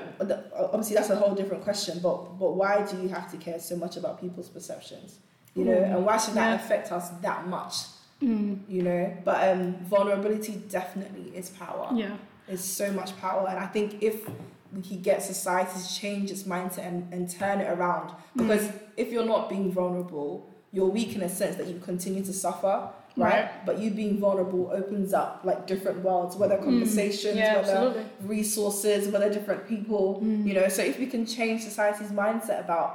Obviously, 0.56 0.96
that's 0.96 1.10
a 1.10 1.16
whole 1.16 1.34
different 1.34 1.64
question. 1.64 2.00
But 2.02 2.38
but 2.40 2.52
why 2.56 2.86
do 2.86 3.02
you 3.02 3.10
have 3.10 3.30
to 3.32 3.38
care 3.38 3.60
so 3.60 3.76
much 3.76 3.96
about 3.98 4.20
people's 4.20 4.50
perceptions? 4.50 5.20
You 5.56 5.64
know, 5.66 5.72
Mm. 5.78 5.96
and 5.96 6.06
why 6.06 6.18
should 6.18 6.34
that 6.34 6.50
Yeah. 6.50 6.56
affect 6.56 6.92
us 6.92 7.10
that 7.22 7.48
much? 7.48 7.76
Mm. 8.22 8.60
You 8.68 8.82
know, 8.84 9.14
but 9.24 9.38
um, 9.50 9.76
vulnerability 9.86 10.54
definitely 10.70 11.32
is 11.36 11.50
power. 11.50 11.90
Yeah. 11.94 12.16
It's 12.48 12.64
so 12.64 12.92
much 12.92 13.18
power, 13.20 13.48
and 13.50 13.58
I 13.60 13.68
think 13.68 14.04
if 14.04 14.28
we 14.74 14.82
could 14.82 15.02
get 15.04 15.22
society 15.24 15.80
to 15.80 15.96
change 15.96 16.32
its 16.32 16.44
mindset 16.44 16.86
and, 16.88 17.14
and 17.14 17.30
turn 17.30 17.62
it 17.62 17.70
around, 17.72 18.12
because 18.36 18.64
Mm. 18.68 18.74
if 18.98 19.12
you're 19.12 19.26
not 19.26 19.48
being 19.50 19.72
vulnerable, 19.72 20.50
you're 20.76 20.92
weak 21.00 21.16
in 21.16 21.22
a 21.24 21.30
sense 21.30 21.56
that 21.56 21.68
you 21.68 21.80
continue 21.80 22.24
to 22.24 22.34
suffer. 22.34 22.90
Right? 23.18 23.44
Right. 23.44 23.66
but 23.66 23.80
you 23.80 23.92
being 23.92 24.20
vulnerable 24.20 24.70
opens 24.74 25.14
up 25.14 25.40
like 25.50 25.66
different 25.68 26.00
worlds, 26.04 26.36
whether 26.36 26.58
conversations, 26.58 27.36
Mm. 27.36 27.38
Yeah, 27.38 27.56
whether 27.62 27.72
absolutely. 27.72 28.06
resources, 28.40 29.08
whether 29.14 29.30
different 29.38 29.62
people, 29.70 30.20
Mm. 30.22 30.46
you 30.48 30.54
know. 30.54 30.68
So 30.68 30.82
if 30.92 31.00
we 31.00 31.08
can 31.08 31.26
change 31.26 31.62
society's 31.64 32.12
mindset 32.24 32.60
about 32.66 32.90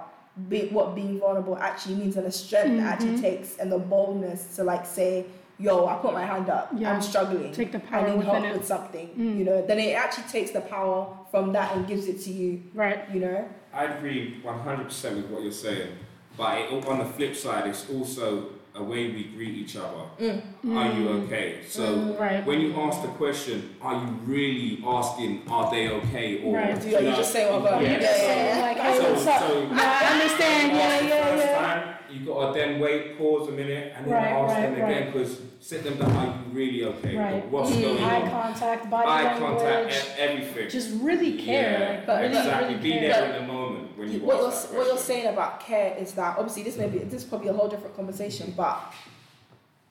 be, 0.51 0.59
what 0.77 0.95
being 0.95 1.19
vulnerable 1.19 1.57
actually 1.69 1.95
means 1.95 2.19
and 2.19 2.27
the 2.27 2.31
strength 2.31 2.75
it 2.81 2.87
actually 2.95 3.17
Mhm. 3.17 3.21
takes 3.29 3.57
and 3.61 3.73
the 3.73 3.79
boldness 3.79 4.41
to 4.57 4.61
like 4.73 4.85
say, 4.99 5.25
yo, 5.59 5.87
I 5.87 5.95
put 6.05 6.13
my 6.13 6.27
hand 6.33 6.51
up, 6.51 6.67
Yeah. 6.77 6.93
I'm 6.93 7.01
struggling, 7.01 7.51
Take 7.53 7.73
the 7.73 7.79
I 7.79 7.91
power 7.93 8.09
need 8.15 8.25
help 8.25 8.45
it. 8.45 8.53
with 8.59 8.67
something, 8.75 9.09
Mm. 9.19 9.39
you 9.39 9.45
know, 9.49 9.59
then 9.67 9.79
it 9.79 9.93
actually 10.05 10.29
takes 10.37 10.51
the 10.51 10.61
power 10.77 10.99
from 11.31 11.53
that 11.55 11.75
and 11.75 11.87
gives 11.87 12.07
it 12.13 12.19
to 12.27 12.31
you, 12.41 12.51
Right. 12.75 13.01
you 13.13 13.21
know. 13.21 13.45
I 13.73 13.85
agree 13.85 14.23
100% 14.45 15.17
with 15.17 15.31
what 15.31 15.43
you're 15.43 15.53
saying, 15.67 15.93
but 16.41 16.59
it, 16.59 16.87
on 16.87 16.99
the 16.99 17.05
flip 17.05 17.37
side, 17.37 17.67
it's 17.69 17.85
also 17.91 18.47
a 18.75 18.83
way 18.83 19.09
we 19.11 19.25
greet 19.37 19.55
each 19.63 19.77
other. 19.77 20.05
Mm. 20.19 20.77
Are 20.79 20.93
you 20.97 21.05
Mm. 21.09 21.25
okay? 21.27 21.57
So 21.69 21.85
Right. 22.19 22.47
when 22.47 22.61
you 22.61 22.71
ask 22.81 23.03
the 23.03 23.09
question, 23.23 23.57
are 23.83 23.97
you 24.03 24.09
really 24.25 24.83
asking, 24.99 25.43
are 25.51 25.71
they 25.71 25.85
okay? 25.99 26.29
Or 26.45 26.55
Right. 26.57 26.81
Do 26.81 26.89
you, 26.89 26.99
you 26.99 27.17
just 27.23 27.33
say 27.33 27.51
what 27.51 27.61
about 27.61 27.83
Yeah. 27.83 27.91
yeah, 27.91 27.99
yeah, 28.01 28.57
yeah. 28.57 28.63
Like, 28.69 28.77
So, 28.79 29.03
hey, 29.03 29.11
what's 29.13 29.25
so 29.25 29.69
Yeah, 29.77 29.99
I 30.03 30.13
understand. 30.15 30.67
Yeah, 30.81 31.01
yeah, 31.13 31.37
yeah. 31.37 31.59
time, 31.59 31.83
you 32.13 32.19
gotta 32.27 32.59
then 32.59 32.81
wait, 32.81 33.19
pause 33.19 33.49
a 33.49 33.53
minute, 33.53 33.93
and 33.97 34.07
then 34.07 34.15
Right, 34.15 34.33
ask 34.41 34.55
right, 34.55 34.63
them 34.63 34.75
again 34.85 35.05
because 35.13 35.33
sit 35.61 35.85
them 35.85 35.97
down. 36.01 36.11
Are 36.21 36.27
you 36.27 36.43
really 36.61 36.85
okay? 36.93 37.15
Right. 37.17 37.43
What's 37.53 37.71
Mm. 37.73 37.83
going 37.83 38.05
Eye 38.05 38.23
on? 38.23 38.31
contact, 38.31 38.83
body 38.91 39.09
Eye 39.09 39.23
language. 39.25 39.63
contact, 39.63 40.11
everything. 40.19 40.69
Just 40.71 40.91
really 41.03 41.33
care. 41.47 41.71
Yeah, 41.81 41.89
Like, 41.91 42.07
But- 42.07 42.21
really, 42.23 42.37
exactly. 42.39 42.69
really 42.77 42.83
Be 42.83 42.93
care. 42.99 43.09
there 43.13 43.25
in 43.35 43.47
the 43.47 43.53
moment 43.53 43.70
when 44.01 44.11
you 44.13 44.21
what 44.21 44.39
you're, 44.39 44.51
that 44.51 44.73
what 44.75 44.87
you're 44.87 44.99
saying 44.99 45.27
about 45.27 45.61
care 45.61 45.95
is 45.99 46.13
that 46.13 46.39
obviously 46.39 46.63
this 46.63 46.77
may 46.77 46.89
be 46.89 46.99
this 46.99 47.23
is 47.23 47.29
probably 47.29 47.49
a 47.49 47.53
whole 47.53 47.69
different 47.69 47.95
conversation, 47.95 48.53
but 48.57 48.81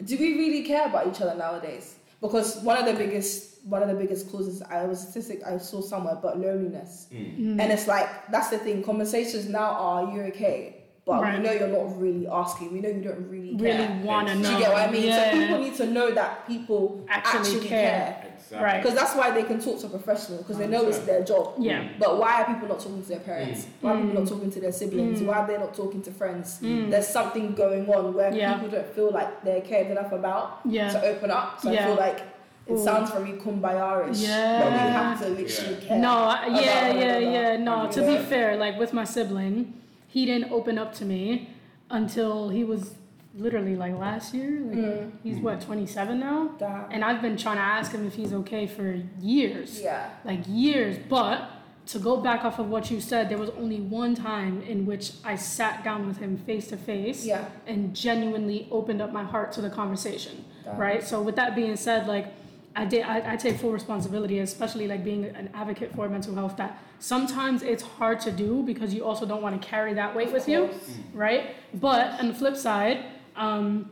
do 0.04 0.18
we 0.18 0.38
really 0.38 0.64
care 0.64 0.88
about 0.88 1.08
each 1.08 1.22
other 1.22 1.36
nowadays? 1.36 1.96
Because 2.22 2.58
one 2.62 2.78
of 2.78 2.86
the 2.86 2.94
biggest 2.94 3.64
one 3.66 3.84
of 3.84 3.90
the 3.90 3.96
biggest 3.96 4.32
causes 4.32 4.62
I 4.64 4.86
was 4.86 5.02
statistic 5.02 5.42
I 5.46 5.58
saw 5.58 5.82
somewhere 5.82 6.18
but 6.22 6.40
loneliness. 6.40 7.08
Mm. 7.14 7.40
Mm. 7.40 7.62
And 7.62 7.72
it's 7.72 7.88
like 7.88 8.10
that's 8.32 8.50
the 8.50 8.58
thing. 8.58 8.84
Conversations 8.84 9.48
now 9.48 9.72
are 9.72 10.04
are 10.08 10.12
you 10.16 10.22
okay? 10.24 10.76
But 11.06 11.22
Right. 11.22 11.40
we 11.40 11.44
know 11.46 11.52
you're 11.54 11.68
not 11.68 12.00
really 12.00 12.28
asking. 12.28 12.74
We 12.74 12.82
know 12.82 12.90
you 12.90 13.02
don't 13.02 13.30
really 13.30 13.56
really 13.56 13.88
want 14.04 14.28
to 14.28 14.36
know. 14.36 14.42
Do 14.50 14.54
you 14.54 14.60
get 14.60 14.72
what 14.72 14.88
I 14.90 14.92
mean? 14.92 15.04
Yeah. 15.04 15.32
So 15.32 15.40
people 15.40 15.60
need 15.60 15.76
to 15.76 15.88
know 15.88 16.12
that 16.12 16.48
people 16.48 17.06
Actually 17.10 17.40
actually, 17.40 17.68
care. 17.68 18.18
care. 18.22 18.29
Exactly. 18.52 18.66
Right. 18.66 18.82
Because 18.82 18.98
that's 18.98 19.16
why 19.16 19.30
they 19.32 19.44
can 19.44 19.60
talk 19.62 19.80
to 19.82 19.86
a 19.86 19.90
professional 19.90 20.40
because 20.40 20.58
they 20.58 20.68
know 20.68 20.88
it's 20.88 20.98
their 21.00 21.24
job. 21.24 21.54
yeah. 21.60 21.88
But 22.00 22.18
why 22.18 22.42
are 22.42 22.46
people 22.54 22.68
not 22.68 22.80
talking 22.80 23.02
to 23.04 23.08
their 23.08 23.20
parents? 23.20 23.68
Why 23.82 23.92
are 23.92 23.96
people 23.98 24.12
Mm. 24.12 24.20
not 24.20 24.28
talking 24.28 24.52
to 24.52 24.60
their 24.60 24.72
siblings? 24.72 25.22
Mm. 25.22 25.26
Why 25.28 25.36
are 25.38 25.48
they 25.48 25.58
not 25.58 25.74
talking 25.76 26.02
to 26.02 26.12
friends? 26.12 26.58
Mm. 26.62 26.90
There's 26.90 27.08
something 27.08 27.54
going 27.54 27.88
on 27.94 28.14
where 28.16 28.34
Yeah. 28.34 28.54
people 28.56 28.70
don't 28.70 28.88
feel 28.96 29.12
like 29.12 29.44
they're 29.44 29.62
cared 29.62 29.92
enough 29.92 30.12
about 30.12 30.62
Yeah. 30.66 30.90
to 30.90 31.00
open 31.06 31.30
up. 31.30 31.60
So 31.62 31.70
I 31.72 31.78
feel 31.78 31.96
like 31.96 32.22
it 32.66 32.74
Ooh. 32.74 32.84
sounds 32.84 33.12
very 33.12 33.34
kumbaya-ish. 33.34 34.18
Yeah. 34.18 34.62
But 34.64 34.72
we 34.72 34.78
have 34.80 35.20
to 35.22 35.30
literally 35.30 35.78
Yeah. 35.82 35.88
care. 35.88 36.00
No, 36.00 36.14
I- 36.14 36.48
yeah, 36.48 36.94
yeah, 36.94 37.18
yeah. 37.18 37.58
No, 37.58 37.88
to 37.92 38.02
be 38.02 38.18
fair, 38.18 38.58
like 38.58 38.80
with 38.80 38.94
my 38.94 39.04
sibling, 39.04 39.74
he 40.08 40.26
didn't 40.26 40.52
open 40.52 40.80
up 40.80 40.92
to 40.96 41.06
me 41.06 41.50
until 41.92 42.50
he 42.50 42.64
was 42.64 42.96
literally 43.40 43.76
like 43.76 43.98
last 43.98 44.34
year. 44.34 44.50
Like 44.62 44.78
Mm. 44.78 45.12
he's 45.24 45.38
what, 45.38 45.62
27 45.62 46.20
now? 46.20 46.50
Damn. 46.60 46.92
And 46.92 47.04
I've 47.04 47.22
been 47.22 47.38
trying 47.38 47.58
to 47.58 47.62
ask 47.64 47.92
him 47.92 48.06
if 48.06 48.16
he's 48.16 48.34
okay 48.34 48.68
for 48.68 49.00
years. 49.22 49.82
Yeah. 49.82 50.10
Like 50.26 50.42
years. 50.48 50.98
But 51.10 51.50
to 51.88 52.00
go 52.00 52.18
back 52.18 52.46
off 52.46 52.60
of 52.60 52.70
what 52.70 52.92
you 52.92 53.00
said, 53.02 53.30
there 53.30 53.38
was 53.38 53.50
only 53.52 53.80
one 53.80 54.14
time 54.14 54.62
in 54.62 54.86
which 54.86 55.14
I 55.24 55.36
sat 55.36 55.84
down 55.84 56.08
with 56.08 56.18
him 56.18 56.38
face 56.38 56.68
to 56.68 56.78
face 56.78 57.26
Yeah. 57.26 57.46
and 57.66 57.96
genuinely 57.96 58.68
opened 58.70 59.02
up 59.02 59.12
my 59.12 59.24
heart 59.24 59.52
to 59.54 59.62
the 59.62 59.70
conversation 59.72 60.46
Damn. 60.66 60.78
right 60.78 61.02
so 61.04 61.20
with 61.22 61.36
that 61.38 61.56
being 61.56 61.76
said 61.76 62.06
like 62.08 62.28
i 62.76 62.86
did 62.86 63.02
I, 63.04 63.34
I 63.34 63.36
take 63.38 63.58
full 63.58 63.72
responsibility 63.72 64.38
especially 64.40 64.88
like 64.88 65.04
being 65.04 65.24
an 65.42 65.50
advocate 65.56 65.90
for 65.96 66.08
mental 66.08 66.36
health 66.36 66.56
that 66.58 66.78
sometimes 67.00 67.64
it's 67.64 67.82
hard 67.82 68.20
to 68.28 68.32
do 68.32 68.62
because 68.62 68.94
you 68.94 69.04
also 69.04 69.26
don't 69.26 69.42
want 69.42 69.60
to 69.60 69.68
carry 69.68 69.94
that 69.96 70.16
weight 70.16 70.32
with 70.32 70.48
you 70.48 70.70
right 71.14 71.44
but 71.74 72.20
on 72.20 72.28
the 72.28 72.34
flip 72.36 72.56
side 72.56 72.98
um, 73.36 73.90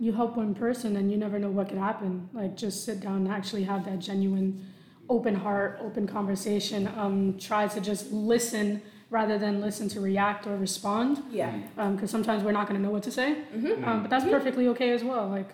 you 0.00 0.12
help 0.12 0.36
one 0.36 0.54
person 0.54 0.96
and 0.96 1.10
you 1.10 1.16
never 1.16 1.38
know 1.38 1.50
what 1.50 1.68
could 1.68 1.78
happen 1.78 2.28
like 2.32 2.56
just 2.56 2.84
sit 2.84 3.00
down 3.00 3.16
and 3.16 3.28
actually 3.28 3.64
have 3.64 3.84
that 3.84 3.98
genuine 3.98 4.64
open 5.08 5.34
heart 5.34 5.78
open 5.82 6.06
conversation 6.06 6.88
um, 6.96 7.36
try 7.38 7.66
to 7.66 7.80
just 7.80 8.12
listen 8.12 8.80
rather 9.10 9.38
than 9.38 9.60
listen 9.60 9.88
to 9.88 10.00
react 10.00 10.46
or 10.46 10.56
respond 10.56 11.22
Yeah. 11.30 11.56
because 11.92 12.10
sometimes 12.10 12.44
we're 12.44 12.52
not 12.52 12.68
going 12.68 12.78
to 12.80 12.84
know 12.86 12.92
what 12.92 13.02
to 13.04 13.10
say 13.10 13.36
Mm-hmm. 13.56 13.84
um, 13.84 14.02
but 14.02 14.10
that's 14.10 14.24
perfectly 14.24 14.68
okay 14.68 14.90
as 14.90 15.02
well 15.02 15.28
like 15.28 15.48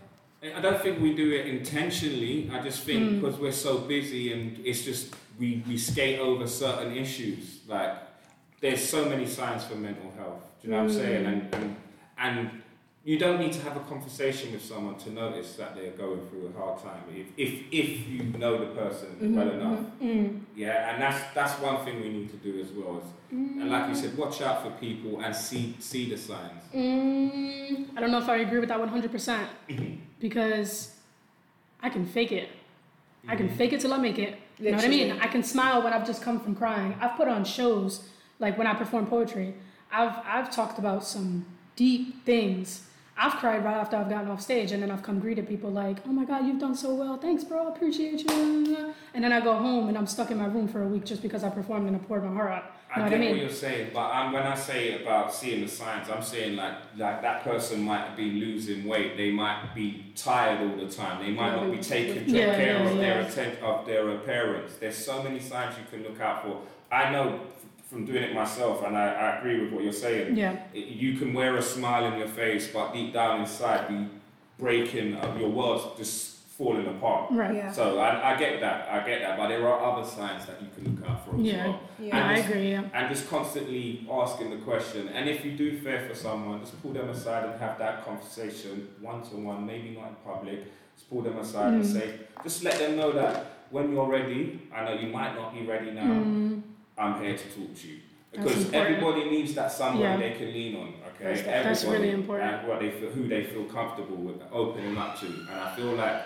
I 0.57 0.61
don't 0.61 0.79
think 0.83 1.01
we 1.01 1.15
do 1.15 1.31
it 1.33 1.47
intentionally. 1.47 2.51
I 2.53 2.61
just 2.61 2.81
think 2.83 3.01
Mm. 3.03 3.21
because 3.23 3.39
we're 3.41 3.51
so 3.51 3.79
busy 3.79 4.31
and 4.35 4.59
it's 4.67 4.83
just 4.85 5.15
we, 5.39 5.65
we 5.67 5.79
skate 5.79 6.19
over 6.21 6.47
certain 6.47 6.95
issues. 6.95 7.61
Like 7.67 7.95
there's 8.61 8.87
so 8.87 9.09
many 9.09 9.25
signs 9.27 9.65
for 9.65 9.75
mental 9.77 10.13
health. 10.19 10.43
Do 10.61 10.69
you 10.69 10.75
know 10.75 10.83
what 10.83 10.91
I'm 10.91 10.97
saying? 10.99 11.25
And, 11.25 11.55
and 11.55 11.77
and 12.19 12.63
you 13.05 13.19
don't 13.19 13.39
need 13.39 13.53
to 13.53 13.61
have 13.61 13.77
a 13.77 13.81
conversation 13.81 14.53
with 14.53 14.65
someone 14.65 14.97
to 14.97 15.11
notice 15.11 15.57
that 15.57 15.75
they're 15.75 15.91
going 16.05 16.27
through 16.29 16.51
a 16.55 16.59
hard 16.59 16.83
time. 16.83 17.03
If 17.15 17.27
if, 17.37 17.51
if 17.71 18.09
you 18.09 18.23
know 18.39 18.59
the 18.59 18.71
person 18.81 19.09
Mhm, 19.21 19.35
well 19.35 19.51
enough. 19.51 19.81
mm, 20.03 20.41
Yeah, 20.57 20.91
and 20.93 21.03
that's 21.03 21.21
that's 21.35 21.55
one 21.61 21.85
thing 21.85 22.01
we 22.01 22.09
need 22.09 22.31
to 22.31 22.37
do 22.37 22.59
as 22.61 22.71
well. 22.73 22.99
Is, 22.99 23.05
and 23.31 23.71
like 23.71 23.89
you 23.89 23.95
said, 23.95 24.17
watch 24.17 24.41
out 24.41 24.63
for 24.63 24.71
people 24.87 25.21
and 25.21 25.35
see 25.37 25.75
see 25.81 26.09
the 26.09 26.17
signs. 26.17 26.63
Mm, 26.75 27.89
I 27.97 28.01
don't 28.01 28.11
know 28.11 28.19
if 28.19 28.29
I 28.29 28.37
agree 28.37 28.61
with 28.61 28.69
that 28.71 28.81
100% 28.81 29.47
because 30.21 30.95
I 31.83 31.89
can 31.91 32.07
fake 32.07 32.33
it. 32.33 32.49
I 33.29 33.37
can 33.37 33.49
fake 33.49 33.73
it 33.73 33.81
till 33.81 33.93
I 33.93 33.99
make 33.99 34.19
it. 34.19 34.39
You 34.59 34.71
know 34.71 34.77
what 34.77 34.85
I 34.85 34.89
mean? 34.89 35.19
I 35.21 35.27
can 35.27 35.43
smile 35.43 35.83
when 35.83 35.93
I've 35.93 36.07
just 36.07 36.23
come 36.23 36.39
from 36.41 36.55
crying. 36.55 36.95
I've 37.01 37.17
put 37.17 37.27
on 37.29 37.45
shows 37.45 38.09
like 38.39 38.57
when 38.59 38.67
I 38.67 38.75
perform 38.75 39.07
poetry. 39.07 39.55
I've 39.91 40.17
I've 40.25 40.51
talked 40.55 40.79
about 40.79 41.05
some 41.05 41.45
deep 41.77 42.25
things. 42.25 42.87
I've 43.17 43.35
cried 43.35 43.65
right 43.65 43.77
after 43.77 43.97
I've 43.97 44.09
gotten 44.11 44.29
off 44.31 44.41
stage, 44.43 44.73
and 44.73 44.83
then 44.83 44.91
I've 44.91 45.03
come 45.03 45.21
greeted 45.21 45.47
people 45.47 45.71
like, 45.71 45.99
"Oh 46.07 46.13
my 46.13 46.25
God, 46.25 46.47
you've 46.47 46.59
done 46.59 46.75
so 46.75 46.95
well. 46.95 47.17
Thanks, 47.17 47.45
bro. 47.45 47.69
I 47.69 47.71
appreciate 47.71 48.29
you." 48.29 48.93
And 49.15 49.23
then 49.23 49.33
I 49.33 49.41
go 49.41 49.55
home 49.55 49.89
and 49.89 49.97
I'm 49.97 50.07
stuck 50.09 50.31
in 50.33 50.39
my 50.39 50.47
room 50.47 50.67
for 50.67 50.83
a 50.83 50.87
week 50.89 51.05
just 51.05 51.23
because 51.23 51.45
I 51.45 51.49
performed 51.51 51.87
and 51.87 51.95
I 51.97 52.01
poured 52.01 52.25
my 52.25 52.33
heart 52.35 52.51
out. 52.51 52.65
I 52.93 52.99
Know 52.99 53.05
what 53.05 53.11
get 53.11 53.17
I 53.17 53.21
mean? 53.21 53.31
what 53.31 53.41
you're 53.41 53.51
saying, 53.51 53.91
but 53.95 54.11
um, 54.13 54.33
when 54.33 54.43
I 54.45 54.55
say 54.55 55.01
about 55.03 55.33
seeing 55.33 55.61
the 55.63 55.69
signs, 55.69 56.11
I'm 56.11 56.23
saying 56.23 56.57
like 56.57 56.75
like 56.97 57.23
that 57.23 57.45
person 57.45 57.83
might 57.83 58.17
be 58.17 58.33
losing 58.33 58.85
weight. 58.85 59.17
They 59.17 59.31
might 59.31 59.75
be 59.75 60.13
tired 60.17 60.61
all 60.69 60.77
the 60.77 60.91
time. 60.93 61.25
They 61.25 61.31
might 61.33 61.55
not 61.55 61.71
be 61.71 61.79
taking 61.79 62.29
Yeah, 62.29 62.55
care 62.57 62.79
yeah, 62.83 62.89
of 62.91 62.97
their 62.99 63.21
yeah. 63.23 63.27
atten- 63.29 63.63
of 63.63 63.87
their 63.87 64.09
appearance. 64.11 64.73
There's 64.81 64.97
so 64.97 65.23
many 65.23 65.39
signs 65.39 65.77
you 65.79 65.85
can 65.91 66.03
look 66.09 66.21
out 66.21 66.43
for. 66.45 66.63
I 66.91 67.11
know 67.11 67.41
from 67.89 68.05
doing 68.05 68.23
it 68.23 68.35
myself, 68.35 68.83
and 68.85 68.97
I, 68.97 69.07
I 69.13 69.39
agree 69.39 69.61
with 69.63 69.73
what 69.73 69.85
you're 69.85 69.93
saying. 69.93 70.37
Yeah. 70.37 70.57
It- 70.73 70.89
You 70.89 71.17
can 71.19 71.33
wear 71.35 71.57
a 71.57 71.63
smile 71.63 72.05
on 72.05 72.19
your 72.19 72.29
face, 72.29 72.69
but 72.73 72.93
deep 72.93 73.13
down 73.13 73.41
inside, 73.41 73.89
be 73.89 74.09
breaking. 74.59 75.17
Uh, 75.17 75.37
your 75.39 75.51
world's 75.51 75.97
just 75.99 76.33
falling 76.57 76.87
apart. 76.87 77.31
Right. 77.33 77.55
Yeah. 77.57 77.71
So 77.73 77.99
I, 77.99 78.35
I 78.35 78.39
get 78.39 78.61
that, 78.61 78.89
I 78.89 79.05
get 79.07 79.21
that, 79.23 79.37
but 79.37 79.49
there 79.49 79.67
are 79.69 79.79
other 79.93 80.07
signs 80.09 80.47
that 80.47 80.63
you 80.63 80.69
can 80.75 80.95
look 80.95 81.09
out 81.11 81.25
for 81.27 81.35
as 81.35 81.41
Yeah. 81.41 81.67
well 81.67 81.81
Yeah, 81.99 82.07
Yeah. 82.07 82.29
I 82.29 82.37
just- 82.37 82.49
agree. 82.49 82.71
Yeah. 82.71 82.83
and 82.95 83.09
just 83.15 83.29
constantly 83.29 84.07
asking 84.11 84.51
the 84.51 84.59
question. 84.59 85.09
And 85.09 85.29
if 85.29 85.45
you 85.45 85.53
do 85.53 85.77
fear 85.81 86.07
for 86.09 86.15
someone, 86.15 86.61
just 86.61 86.81
pull 86.81 86.93
them 86.93 87.09
aside 87.09 87.45
and 87.49 87.61
have 87.61 87.77
that 87.79 88.05
conversation 88.05 88.89
one 89.01 89.23
to 89.23 89.37
one, 89.37 89.67
maybe 89.67 89.91
not 89.99 90.09
in 90.11 90.15
public. 90.25 90.61
Just 90.97 91.11
pull 91.11 91.23
them 91.23 91.39
aside 91.39 91.75
and 91.75 91.83
Mm. 91.85 91.93
say, 91.93 92.07
just 92.45 92.63
let 92.63 92.79
them 92.79 92.97
know 92.97 93.11
that 93.11 93.47
when 93.71 93.91
you're 93.93 94.07
ready, 94.09 94.61
I 94.73 94.85
know 94.85 94.95
you 94.95 95.09
might 95.09 95.35
not 95.35 95.53
be 95.53 95.67
ready 95.67 95.91
now, 95.91 96.03
Mm, 96.05 96.63
I'm 96.97 97.23
here 97.23 97.37
to 97.37 97.45
talk 97.45 97.75
to 97.77 97.89
you. 97.89 97.99
That's 98.33 98.45
Because 98.45 98.65
important. 98.67 98.75
everybody 98.75 99.31
needs 99.31 99.55
that 99.55 99.71
someone 99.71 100.03
Yeah. 100.03 100.17
they 100.17 100.33
can 100.33 100.53
lean 100.53 100.77
on, 100.77 100.89
okay? 101.15 101.25
That's- 101.25 101.39
everybody 101.41 101.65
that's 101.69 101.85
really 101.85 102.11
important. 102.11 102.53
And 102.53 102.69
what 102.69 102.81
they 102.81 102.91
feel, 102.91 103.11
who 103.11 103.29
they 103.29 103.45
feel 103.45 103.65
comfortable 103.65 104.17
with 104.17 104.43
opening 104.53 104.97
up 104.97 105.19
to. 105.21 105.27
And 105.27 105.51
I 105.51 105.75
feel 105.77 105.93
like 105.95 106.23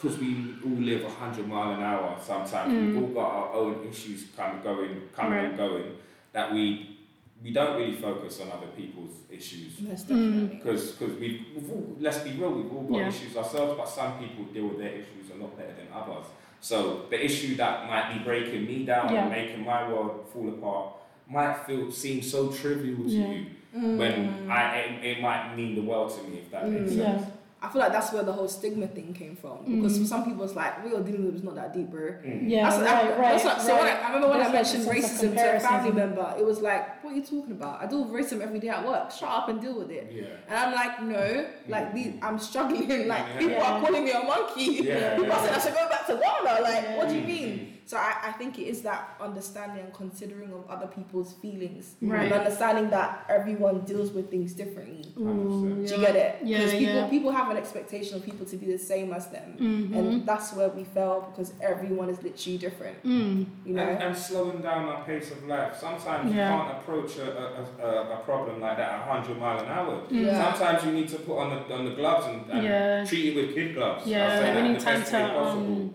because 0.00 0.18
we 0.18 0.54
all 0.64 0.70
live 0.78 1.04
100 1.04 1.46
mile 1.48 1.72
an 1.72 1.82
hour 1.82 2.16
sometimes, 2.20 2.72
Mm. 2.72 2.86
we've 2.94 3.02
all 3.02 3.08
got 3.10 3.30
our 3.32 3.52
own 3.54 3.86
issues 3.88 4.26
kind 4.36 4.56
of 4.58 4.64
going, 4.64 5.08
coming 5.14 5.38
and 5.44 5.56
going, 5.56 5.96
that 6.32 6.52
we 6.52 6.96
we 7.42 7.52
don't 7.52 7.78
really 7.78 7.94
focus 7.94 8.38
on 8.42 8.52
other 8.52 8.66
people's 8.76 9.16
issues. 9.30 9.80
Most 9.80 10.06
Mm. 10.08 10.08
definitely. 10.08 10.56
Because 10.58 10.92
because 10.92 11.14
we 11.18 11.46
we've 11.54 11.70
all, 11.70 11.96
let's 11.98 12.18
be 12.18 12.32
real, 12.32 12.50
we've 12.50 12.70
all 12.70 12.82
got 12.82 12.98
Yeah. 12.98 13.08
issues 13.08 13.34
ourselves, 13.34 13.74
but 13.78 13.88
some 13.88 14.18
people 14.18 14.44
deal 14.52 14.66
with 14.68 14.78
their 14.78 14.90
issues 14.92 15.30
a 15.34 15.40
lot 15.42 15.56
better 15.56 15.72
than 15.72 15.86
others. 15.90 16.26
So 16.60 17.06
the 17.10 17.22
issue 17.24 17.56
that 17.56 17.86
might 17.88 18.12
be 18.12 18.18
breaking 18.24 18.66
me 18.66 18.84
down 18.84 19.12
Yeah. 19.12 19.22
and 19.22 19.30
making 19.30 19.64
my 19.64 19.88
world 19.88 20.26
fall 20.32 20.48
apart 20.48 20.94
might 21.28 21.54
feel 21.66 21.90
seem 21.90 22.22
so 22.22 22.48
trivial 22.50 23.04
to 23.04 23.10
Yeah. 23.10 23.28
you 23.32 23.46
Mm. 23.76 23.98
when 23.98 24.50
I 24.50 24.78
it, 24.80 25.04
it 25.04 25.22
might 25.22 25.54
mean 25.56 25.74
the 25.76 25.82
world 25.82 26.10
to 26.16 26.22
me 26.28 26.38
if 26.38 26.50
that 26.50 26.68
makes 26.68 26.92
Mm. 26.92 26.96
sense. 26.96 27.22
Yeah. 27.22 27.26
I 27.62 27.68
feel 27.68 27.80
like 27.80 27.92
that's 27.92 28.10
where 28.10 28.22
the 28.22 28.32
whole 28.32 28.48
stigma 28.48 28.86
thing 28.86 29.12
came 29.12 29.36
from. 29.36 29.58
Because 29.66 29.98
Mm. 29.98 30.00
for 30.02 30.06
some 30.06 30.24
people, 30.24 30.44
it's 30.44 30.56
like, 30.56 30.82
what 30.82 30.90
you're 30.92 31.02
dealing 31.02 31.26
with 31.26 31.34
is 31.36 31.42
not 31.42 31.56
that 31.56 31.74
deep, 31.74 31.90
bro. 31.90 32.00
Mm. 32.24 32.48
Yeah, 32.48 32.62
That's, 32.70 32.76
right, 32.76 32.84
that, 32.86 33.18
right, 33.18 33.32
that's 33.32 33.44
what, 33.44 33.60
so 33.60 33.76
when 33.76 33.86
I. 33.86 34.00
I 34.00 34.06
remember 34.06 34.28
when 34.28 34.40
I 34.40 34.50
There's 34.50 34.74
like 34.74 34.86
mentioned 34.86 34.88
a 34.88 35.08
racism 35.08 35.34
to 35.34 35.56
a 35.56 35.60
family 35.60 35.92
member, 35.92 36.34
it 36.38 36.44
was 36.46 36.60
like, 36.60 37.04
what 37.04 37.12
are 37.12 37.16
you 37.16 37.22
talking 37.22 37.52
about? 37.52 37.82
I 37.82 37.86
deal 37.86 38.02
with 38.04 38.12
racism 38.18 38.40
every 38.40 38.60
day 38.60 38.68
at 38.68 38.86
work. 38.86 39.10
Shut 39.10 39.28
up 39.28 39.48
and 39.50 39.60
deal 39.60 39.74
with 39.78 39.90
it. 39.90 40.10
Yeah. 40.10 40.24
And 40.48 40.56
I'm 40.58 40.72
like, 40.74 41.02
no, 41.02 41.46
like 41.68 41.92
these, 41.92 42.14
I'm 42.22 42.38
struggling. 42.38 42.88
Like 43.08 43.38
people 43.38 43.56
Yeah. 43.58 43.72
are 43.76 43.80
calling 43.82 44.04
me 44.06 44.10
a 44.12 44.22
monkey. 44.22 44.64
Yeah. 44.82 45.16
People 45.16 45.32
are 45.32 45.40
saying 45.40 45.54
I 45.54 45.58
should 45.58 45.74
go 45.74 45.88
back 45.88 46.06
to 46.06 46.14
Ghana. 46.14 46.62
Like, 46.62 46.96
what 46.96 47.08
do 47.10 47.14
you 47.16 47.20
Mm. 47.22 47.26
mean? 47.26 47.76
So 47.90 47.96
I, 47.96 48.14
I 48.28 48.32
think 48.38 48.56
it 48.56 48.68
is 48.68 48.82
that 48.82 49.16
understanding 49.20 49.82
and 49.86 49.92
considering 49.92 50.52
of 50.52 50.62
other 50.70 50.86
people's 50.86 51.32
feelings 51.42 51.96
Right. 52.00 52.22
and 52.26 52.32
understanding 52.32 52.88
that 52.90 53.24
everyone 53.28 53.80
deals 53.80 54.12
with 54.12 54.30
things 54.30 54.52
differently. 54.52 55.12
Ooh, 55.18 55.74
Do 55.74 55.82
yeah. 55.92 55.96
you 55.98 56.06
get 56.06 56.14
it? 56.14 56.38
Yeah, 56.44 56.58
Because 56.58 56.72
people 56.82 56.94
yeah. 56.94 57.08
people 57.08 57.30
have 57.32 57.50
an 57.50 57.56
expectation 57.56 58.12
of 58.18 58.24
people 58.24 58.46
to 58.46 58.56
be 58.56 58.66
the 58.66 58.78
same 58.78 59.12
as 59.12 59.26
them, 59.34 59.48
Mhm. 59.58 59.96
and 59.98 60.24
that's 60.28 60.52
where 60.56 60.68
we 60.68 60.84
fail 60.84 61.16
because 61.32 61.52
everyone 61.60 62.08
is 62.14 62.22
literally 62.22 62.58
different. 62.58 62.96
Mm. 63.02 63.46
You 63.66 63.74
know. 63.74 63.82
And, 63.82 64.02
and 64.04 64.16
slowing 64.16 64.60
down 64.62 64.84
our 64.92 65.02
pace 65.02 65.32
of 65.32 65.40
life. 65.48 65.72
Sometimes 65.76 66.32
Yeah. 66.32 66.38
you 66.46 66.62
can't 66.62 66.70
approach 66.78 67.18
a, 67.18 67.28
a, 67.46 67.86
a, 67.88 67.90
a 68.14 68.18
problem 68.28 68.60
like 68.60 68.76
that 68.76 68.90
at 69.00 69.08
100 69.08 69.36
mile 69.36 69.58
an 69.64 69.66
hour. 69.66 69.94
Yeah. 70.10 70.54
Sometimes 70.54 70.84
you 70.84 70.92
need 70.92 71.08
to 71.08 71.18
put 71.26 71.36
on 71.42 71.48
the 71.50 71.74
on 71.74 71.84
the 71.86 71.94
gloves 72.00 72.26
and, 72.30 72.40
and 72.52 72.62
Yeah. 72.62 73.04
treat 73.04 73.24
it 73.30 73.34
with 73.34 73.48
kid 73.56 73.74
gloves. 73.74 74.02
I'll 74.02 74.06
say 74.06 74.10
Yeah, 74.12 74.40
that 74.42 74.54
we 74.54 74.60
in 74.60 74.66
need 74.74 74.80
the 74.80 74.84
time 74.84 75.00
best 75.00 75.10
to. 75.10 75.16
way 75.16 75.28
possible. 75.30 75.64
Um, 75.64 75.94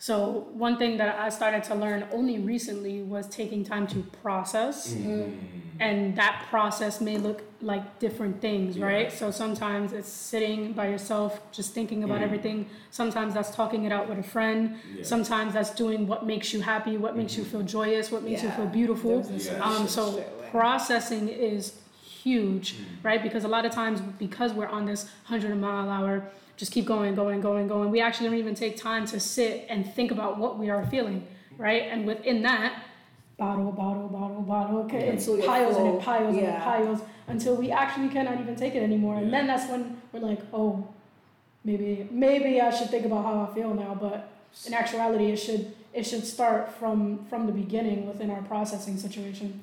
so 0.00 0.46
one 0.66 0.78
thing 0.78 0.96
that 0.96 1.18
I 1.20 1.28
started 1.28 1.62
to 1.64 1.74
learn 1.74 2.06
only 2.10 2.38
recently 2.38 3.02
was 3.02 3.28
taking 3.28 3.62
time 3.72 3.86
to 3.88 3.98
process, 4.22 4.94
Mm. 4.94 5.36
and 5.78 6.16
that 6.16 6.46
process 6.48 7.02
may 7.02 7.18
look 7.18 7.42
like 7.60 7.84
different 7.98 8.40
things, 8.40 8.78
Yeah. 8.78 8.86
right? 8.86 9.12
So 9.12 9.30
sometimes 9.30 9.92
it's 9.92 10.08
sitting 10.08 10.72
by 10.72 10.86
yourself, 10.88 11.30
just 11.52 11.74
thinking 11.74 12.02
about 12.02 12.20
Mm. 12.20 12.28
everything. 12.28 12.58
Sometimes 12.90 13.34
that's 13.34 13.54
talking 13.54 13.84
it 13.84 13.92
out 13.92 14.08
with 14.08 14.18
a 14.18 14.22
friend. 14.36 14.62
Yeah. 14.96 15.02
Sometimes 15.04 15.52
that's 15.52 15.72
doing 15.84 16.06
what 16.06 16.24
makes 16.24 16.54
you 16.54 16.62
happy, 16.62 16.96
what 16.96 17.14
makes 17.14 17.36
you 17.36 17.44
Mhm. 17.44 17.50
feel 17.52 17.62
joyous, 17.62 18.10
what 18.10 18.22
makes 18.22 18.42
you 18.42 18.48
feel 18.58 18.66
beautiful. 18.80 19.20
There 19.20 19.34
was 19.34 19.48
a 19.48 19.52
Yeah. 19.52 19.62
Um, 19.68 19.86
so 19.86 20.24
processing 20.50 21.28
is 21.28 21.74
huge, 22.02 22.66
Mm. 22.74 22.84
right? 23.02 23.22
Because 23.22 23.44
a 23.44 23.48
lot 23.48 23.64
of 23.66 23.72
times, 23.72 24.00
because 24.18 24.54
we're 24.54 24.72
on 24.78 24.86
this 24.86 25.00
100 25.26 25.56
mile 25.60 25.90
hour, 25.90 26.22
just 26.60 26.72
keep 26.72 26.84
going, 26.84 27.14
going, 27.14 27.40
going, 27.40 27.66
going, 27.66 27.90
we 27.90 28.02
actually 28.02 28.28
don't 28.28 28.38
even 28.38 28.54
take 28.54 28.76
time 28.76 29.06
to 29.06 29.18
sit 29.18 29.64
and 29.70 29.94
think 29.94 30.10
about 30.10 30.36
what 30.36 30.58
we 30.58 30.68
are 30.68 30.84
feeling, 30.84 31.26
right? 31.56 31.84
And 31.84 32.06
within 32.06 32.42
that, 32.42 32.82
bottle, 33.38 33.72
bottle, 33.72 34.08
bottle, 34.08 34.42
bottle, 34.42 34.78
okay, 34.80 35.08
it 35.08 35.14
Until 35.14 35.38
you're 35.38 35.46
piles 35.46 35.76
and 35.76 35.86
full. 35.86 35.98
it 35.98 36.02
piles 36.02 36.36
and 36.36 36.46
it 36.46 36.60
piles 36.60 37.00
until 37.28 37.56
we 37.56 37.70
actually 37.70 38.10
cannot 38.10 38.38
even 38.38 38.56
take 38.56 38.74
it 38.74 38.82
anymore. 38.82 39.16
And 39.16 39.32
then 39.32 39.46
that's 39.46 39.70
when 39.70 40.02
we're 40.12 40.20
like, 40.20 40.40
oh, 40.52 40.86
maybe, 41.64 42.06
maybe 42.10 42.60
I 42.60 42.68
should 42.68 42.90
think 42.90 43.06
about 43.06 43.24
how 43.24 43.48
I 43.50 43.54
feel 43.54 43.72
now. 43.72 43.96
But 43.98 44.30
in 44.66 44.74
actuality, 44.74 45.32
it 45.32 45.36
should 45.36 45.74
it 45.94 46.04
should 46.04 46.26
start 46.26 46.72
from 46.74 47.24
from 47.30 47.46
the 47.46 47.52
beginning 47.52 48.06
within 48.06 48.30
our 48.30 48.42
processing 48.42 48.98
situation. 48.98 49.62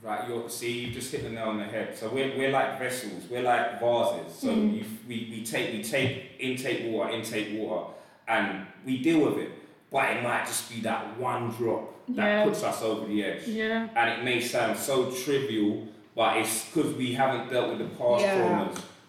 Right, 0.00 0.28
you're, 0.28 0.48
see, 0.48 0.70
you 0.86 0.92
just 0.92 1.10
hit 1.10 1.24
the 1.24 1.30
nail 1.30 1.48
on 1.48 1.58
the 1.58 1.64
head. 1.64 1.96
So 1.98 2.08
we're, 2.08 2.36
we're 2.38 2.50
like 2.52 2.78
vessels, 2.78 3.24
we're 3.28 3.42
like 3.42 3.80
vases. 3.80 4.32
So 4.38 4.48
Mm. 4.48 4.76
you, 4.78 4.84
we, 5.08 5.28
we 5.30 5.44
take 5.44 5.72
we 5.72 5.82
take 5.82 6.36
intake 6.38 6.92
water, 6.92 7.10
intake 7.10 7.58
water, 7.58 7.92
and 8.28 8.64
we 8.86 8.98
deal 9.02 9.20
with 9.28 9.38
it. 9.38 9.50
But 9.90 10.10
it 10.16 10.22
might 10.22 10.46
just 10.46 10.70
be 10.72 10.80
that 10.82 11.18
one 11.18 11.50
drop 11.50 11.94
that 12.10 12.24
Yeah. 12.24 12.44
puts 12.44 12.62
us 12.62 12.80
over 12.82 13.06
the 13.06 13.24
edge. 13.24 13.48
Yeah. 13.48 13.88
And 13.96 14.10
it 14.20 14.24
may 14.24 14.40
sound 14.40 14.78
so 14.78 15.10
trivial, 15.10 15.88
but 16.14 16.36
it's 16.36 16.66
because 16.66 16.94
we 16.94 17.14
haven't 17.14 17.50
dealt 17.50 17.70
with 17.70 17.78
the 17.78 17.96
past 17.96 18.22
Yeah. 18.22 18.38
traumas. 18.38 18.46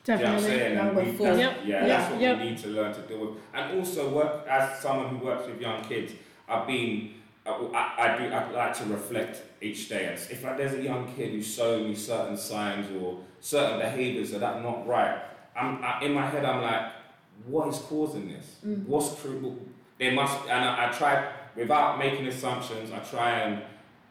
You 0.07 0.15
know 0.15 0.21
what 0.21 0.25
I'm 0.25 0.41
Definitely. 0.41 0.41
saying? 0.49 0.75
Now 0.75 0.91
we're 0.93 1.03
we, 1.03 1.11
full. 1.11 1.25
that's, 1.27 1.37
Yep. 1.39 1.57
Yeah, 1.65 1.85
that's 1.87 2.11
what 2.11 2.21
Yep. 2.21 2.37
we 2.39 2.43
need 2.45 2.57
to 2.57 2.67
learn 2.69 2.93
to 2.95 3.01
deal 3.01 3.19
with. 3.19 3.29
And 3.53 3.77
also, 3.79 4.09
work 4.09 4.47
as 4.49 4.79
someone 4.79 5.09
who 5.09 5.23
works 5.23 5.45
with 5.45 5.61
young 5.61 5.83
kids, 5.83 6.13
I've 6.47 6.65
been, 6.65 7.11
I, 7.49 7.77
I, 7.97 8.13
I 8.15 8.17
do, 8.17 8.33
I 8.33 8.51
like 8.51 8.73
to 8.79 8.85
reflect 8.85 9.41
each 9.61 9.89
day. 9.89 10.05
And 10.05 10.13
if 10.15 10.43
like, 10.43 10.57
there's 10.57 10.73
a 10.73 10.81
young 10.81 11.11
kid 11.15 11.31
who's 11.31 11.53
showing 11.53 11.89
me 11.89 11.95
certain 11.95 12.37
signs 12.37 12.87
or 13.01 13.19
certain 13.41 13.79
behaviours 13.79 14.31
that 14.31 14.43
are 14.43 14.61
not 14.61 14.87
right, 14.87 15.19
I'm 15.55 15.83
I, 15.83 16.01
in 16.03 16.13
my 16.13 16.25
head. 16.27 16.45
I'm 16.45 16.61
like, 16.61 16.91
what 17.45 17.67
is 17.69 17.79
causing 17.79 18.29
this? 18.29 18.57
Mm. 18.65 18.85
What's 18.85 19.21
true? 19.21 19.59
There 19.99 20.13
must, 20.13 20.41
and 20.43 20.51
I, 20.69 20.87
I 20.87 20.91
try 20.91 21.31
without 21.55 21.97
making 21.99 22.27
assumptions. 22.27 22.91
I 22.91 22.99
try 22.99 23.39
and 23.41 23.63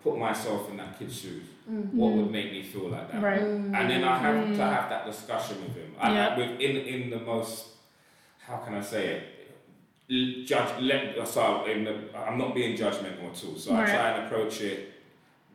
put 0.02 0.18
myself 0.18 0.68
in 0.70 0.76
that 0.78 0.98
kid's 0.98 1.16
shoes. 1.20 1.44
Mm. 1.70 1.92
What 1.92 2.12
Mm. 2.12 2.16
would 2.22 2.30
make 2.32 2.52
me 2.52 2.62
feel 2.62 2.88
like 2.88 3.12
that? 3.12 3.22
Right. 3.22 3.40
and 3.40 3.74
then 3.74 4.04
I 4.04 4.18
have 4.18 4.34
Mm. 4.34 4.56
to 4.56 4.62
have 4.62 4.88
that 4.90 5.06
discussion 5.06 5.56
with 5.62 5.74
him. 5.76 5.94
I, 6.00 6.12
Yeah. 6.12 6.36
with 6.38 6.60
in 6.60 6.76
in 6.76 7.10
the 7.10 7.20
most, 7.20 7.66
how 8.38 8.56
can 8.58 8.74
I 8.74 8.80
say 8.80 9.06
it? 9.16 9.22
Judge, 10.10 10.80
let 10.80 11.28
so 11.28 11.64
in 11.66 11.84
the, 11.84 11.94
I'm 12.16 12.38
not 12.38 12.54
being 12.54 12.76
judgmental 12.76 13.30
at 13.30 13.44
all. 13.44 13.56
So 13.56 13.74
I 13.76 13.84
try 13.84 14.10
and 14.12 14.26
approach 14.26 14.62
it 14.62 14.94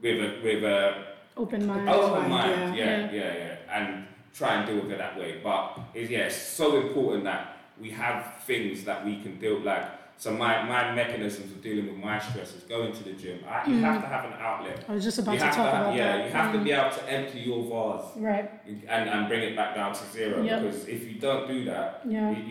with 0.02 0.20
a 0.20 0.39
with 0.44 0.63
a 0.63 1.06
Open 1.36 1.66
mind. 1.66 1.89
open 1.89 2.30
mind, 2.30 2.76
yeah. 2.76 3.12
Yeah, 3.12 3.12
yeah, 3.12 3.34
yeah, 3.34 3.56
and 3.72 4.06
try 4.32 4.56
and 4.56 4.68
deal 4.68 4.84
with 4.84 4.92
it 4.92 5.00
that 5.00 5.18
way. 5.18 5.39
But 5.44 5.80
it's, 5.96 6.12
yeah, 6.12 6.26
it's 6.28 6.36
so 6.36 6.80
important 6.80 7.24
that 7.24 7.58
we 7.82 7.89
have 7.89 8.44
things 8.46 8.84
that 8.84 9.04
we 9.04 9.22
can 9.22 9.39
deal 9.39 9.60
like. 9.60 9.86
So 10.17 10.32
my, 10.32 10.63
my 10.63 10.93
mechanisms 10.95 11.52
of 11.52 11.62
dealing 11.62 11.88
with 11.88 11.97
my 11.97 12.17
stress 12.19 12.54
is 12.56 12.63
going 12.63 12.93
to 12.93 13.04
the 13.04 13.12
gym. 13.13 13.39
I, 13.47 13.67
you 13.69 13.76
Mm. 13.78 13.82
have 13.82 14.02
to 14.02 14.08
have 14.08 14.26
an 14.26 14.34
outlet. 14.39 14.86
I 14.88 14.93
was 14.93 15.04
just 15.04 15.19
about 15.19 15.34
You 15.34 15.39
to 15.39 15.45
talk 15.45 15.56
to 15.56 15.62
have, 15.63 15.82
about 15.82 15.95
yeah, 15.95 16.17
that. 16.17 16.26
you 16.28 16.32
have 16.32 16.54
to 16.54 16.60
Mm. 16.60 16.63
be 16.63 16.71
able 16.71 16.91
to 16.91 17.10
empty 17.10 17.39
your 17.39 17.63
vase 17.63 18.17
Right. 18.17 18.49
and, 18.88 19.10
and 19.10 19.28
bring 19.28 19.41
it 19.43 19.56
back 19.56 19.76
down 19.76 19.93
to 19.93 20.04
zero 20.06 20.41
Yep. 20.41 20.62
because 20.62 20.88
if 20.88 21.04
you 21.08 21.19
don't 21.19 21.47
do 21.47 21.65
that 21.65 22.02
Yeah. 22.06 22.32
you- 22.32 22.43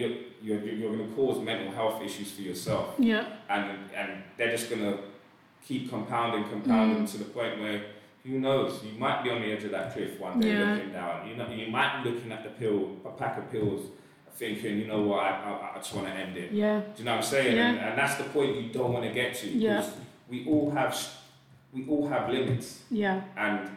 you're, 0.42 0.58
you're, 0.60 0.74
you're 0.74 0.92
going 0.96 1.08
to 1.08 1.14
cause 1.14 1.38
mental 1.42 1.72
health 1.72 2.02
issues 2.02 2.32
for 2.32 2.42
yourself 2.42 2.94
Yeah. 2.98 3.24
and 3.48 3.78
and 3.96 4.22
they're 4.36 4.50
just 4.50 4.68
going 4.68 4.82
to 4.82 4.98
keep 5.66 5.88
compounding 5.88 6.44
compounding 6.50 7.04
Mm. 7.04 7.10
to 7.12 7.18
the 7.18 7.24
point 7.24 7.58
where 7.60 7.80
who 8.24 8.38
knows 8.38 8.84
you 8.84 8.98
might 8.98 9.22
be 9.24 9.30
on 9.30 9.40
the 9.40 9.50
edge 9.50 9.64
of 9.64 9.70
that 9.70 9.92
cliff 9.94 10.18
one 10.20 10.40
day 10.40 10.52
Yeah. 10.52 10.74
looking 10.74 10.92
down 10.92 11.26
you 11.28 11.36
know 11.36 11.48
you 11.48 11.68
might 11.70 12.02
be 12.02 12.10
looking 12.10 12.32
at 12.32 12.42
the 12.44 12.50
pill 12.50 12.96
a 13.06 13.10
pack 13.10 13.38
of 13.38 13.50
pills 13.50 13.86
thinking 14.34 14.78
you 14.78 14.86
know 14.86 15.02
what 15.02 15.20
I, 15.20 15.28
I, 15.30 15.70
I 15.74 15.78
just 15.78 15.94
want 15.94 16.06
to 16.08 16.12
end 16.12 16.36
it 16.36 16.52
Yeah. 16.52 16.80
do 16.80 16.86
you 16.98 17.04
know 17.04 17.12
what 17.12 17.16
I'm 17.18 17.22
saying 17.22 17.56
Yeah. 17.56 17.68
and, 17.70 17.78
and 17.78 17.98
that's 17.98 18.16
the 18.16 18.24
point 18.24 18.56
you 18.60 18.68
don't 18.72 18.92
want 18.92 19.04
to 19.04 19.12
get 19.12 19.34
to 19.36 19.48
Yeah. 19.48 19.84
we 20.28 20.44
all 20.46 20.70
have 20.70 20.96
we 21.72 21.86
all 21.88 22.08
have 22.08 22.28
limits 22.30 22.80
Yeah. 22.90 23.20
and 23.36 23.68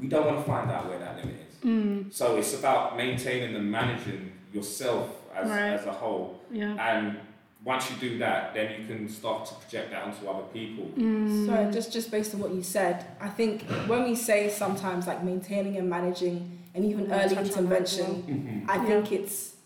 we 0.00 0.08
don't 0.08 0.26
want 0.26 0.38
to 0.38 0.44
find 0.44 0.70
out 0.70 0.88
where 0.88 0.98
that 0.98 1.16
limit 1.16 1.36
is 1.48 1.56
Mm. 1.64 2.10
so 2.10 2.36
it's 2.36 2.54
about 2.58 2.96
maintaining 2.96 3.54
and 3.54 3.70
managing 3.70 4.32
yourself 4.52 5.08
as, 5.36 5.46
Right. 5.48 5.72
as 5.78 5.84
a 5.84 5.92
whole. 5.92 6.40
Yeah. 6.50 6.74
And 6.88 7.18
once 7.62 7.90
you 7.90 7.96
do 7.98 8.16
that, 8.18 8.54
then 8.54 8.80
you 8.80 8.86
can 8.86 9.06
start 9.08 9.44
to 9.44 9.54
project 9.56 9.90
that 9.90 10.02
onto 10.04 10.26
other 10.26 10.44
people. 10.54 10.86
Mm. 10.96 11.44
So 11.46 11.70
just 11.70 11.92
just 11.92 12.10
based 12.10 12.34
on 12.34 12.40
what 12.40 12.52
you 12.54 12.62
said, 12.62 13.04
I 13.20 13.28
think 13.28 13.62
when 13.86 14.04
we 14.04 14.14
say 14.14 14.48
sometimes 14.48 15.06
like 15.06 15.22
maintaining 15.22 15.76
and 15.76 15.88
managing 15.90 16.58
and 16.74 16.82
even 16.86 17.06
Yeah, 17.10 17.16
early 17.26 17.34
touch 17.34 17.52
on 17.58 17.68
that 17.68 17.82
as 17.82 17.98
intervention, 17.98 18.64
well. 18.66 18.76
I 18.76 18.78
think 18.86 19.12
it's 19.12 19.56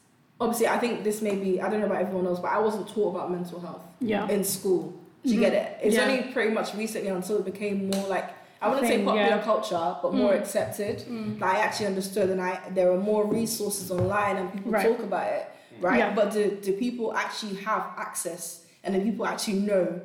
obviously 0.40 0.66
I 0.68 0.78
think 0.78 1.04
this 1.04 1.22
may 1.22 1.36
be 1.36 1.60
I 1.60 1.68
don't 1.70 1.80
know 1.80 1.86
about 1.86 2.00
everyone 2.02 2.26
else, 2.26 2.40
but 2.40 2.48
I 2.52 2.58
wasn't 2.58 2.88
taught 2.88 3.14
about 3.14 3.30
mental 3.30 3.60
health 3.60 3.82
Yeah. 4.00 4.28
in 4.28 4.44
school. 4.44 4.92
Do 5.24 5.30
you 5.32 5.38
Mhm. 5.38 5.40
get 5.42 5.52
it? 5.54 5.78
It's 5.82 5.94
Yeah. 5.96 6.04
only 6.06 6.32
pretty 6.32 6.52
much 6.52 6.74
recently 6.74 7.08
until 7.08 7.38
it 7.38 7.44
became 7.44 7.90
more 7.90 8.08
like 8.08 8.30
I 8.60 8.68
wouldn't 8.68 8.86
say 8.86 8.98
popular 9.04 9.26
yeah. 9.36 9.42
culture, 9.42 9.96
but 10.02 10.14
more 10.14 10.32
Mm. 10.32 10.38
accepted. 10.40 11.00
Mm. 11.06 11.38
That 11.38 11.54
I 11.54 11.58
actually 11.58 11.86
understood, 11.86 12.30
and 12.30 12.40
I 12.40 12.58
there 12.74 12.90
are 12.90 12.96
more 12.98 13.24
resources 13.26 13.90
online, 13.90 14.36
and 14.36 14.52
people 14.52 14.72
Right. 14.72 14.86
talk 14.88 15.00
about 15.00 15.26
it, 15.38 15.46
right? 15.82 15.98
Yeah. 15.98 16.14
But 16.14 16.32
do 16.32 16.50
do 16.62 16.72
people 16.72 17.14
actually 17.14 17.56
have 17.56 17.84
access, 17.98 18.64
and 18.82 18.94
do 18.94 19.00
people 19.02 19.26
actually 19.26 19.60
know? 19.60 20.00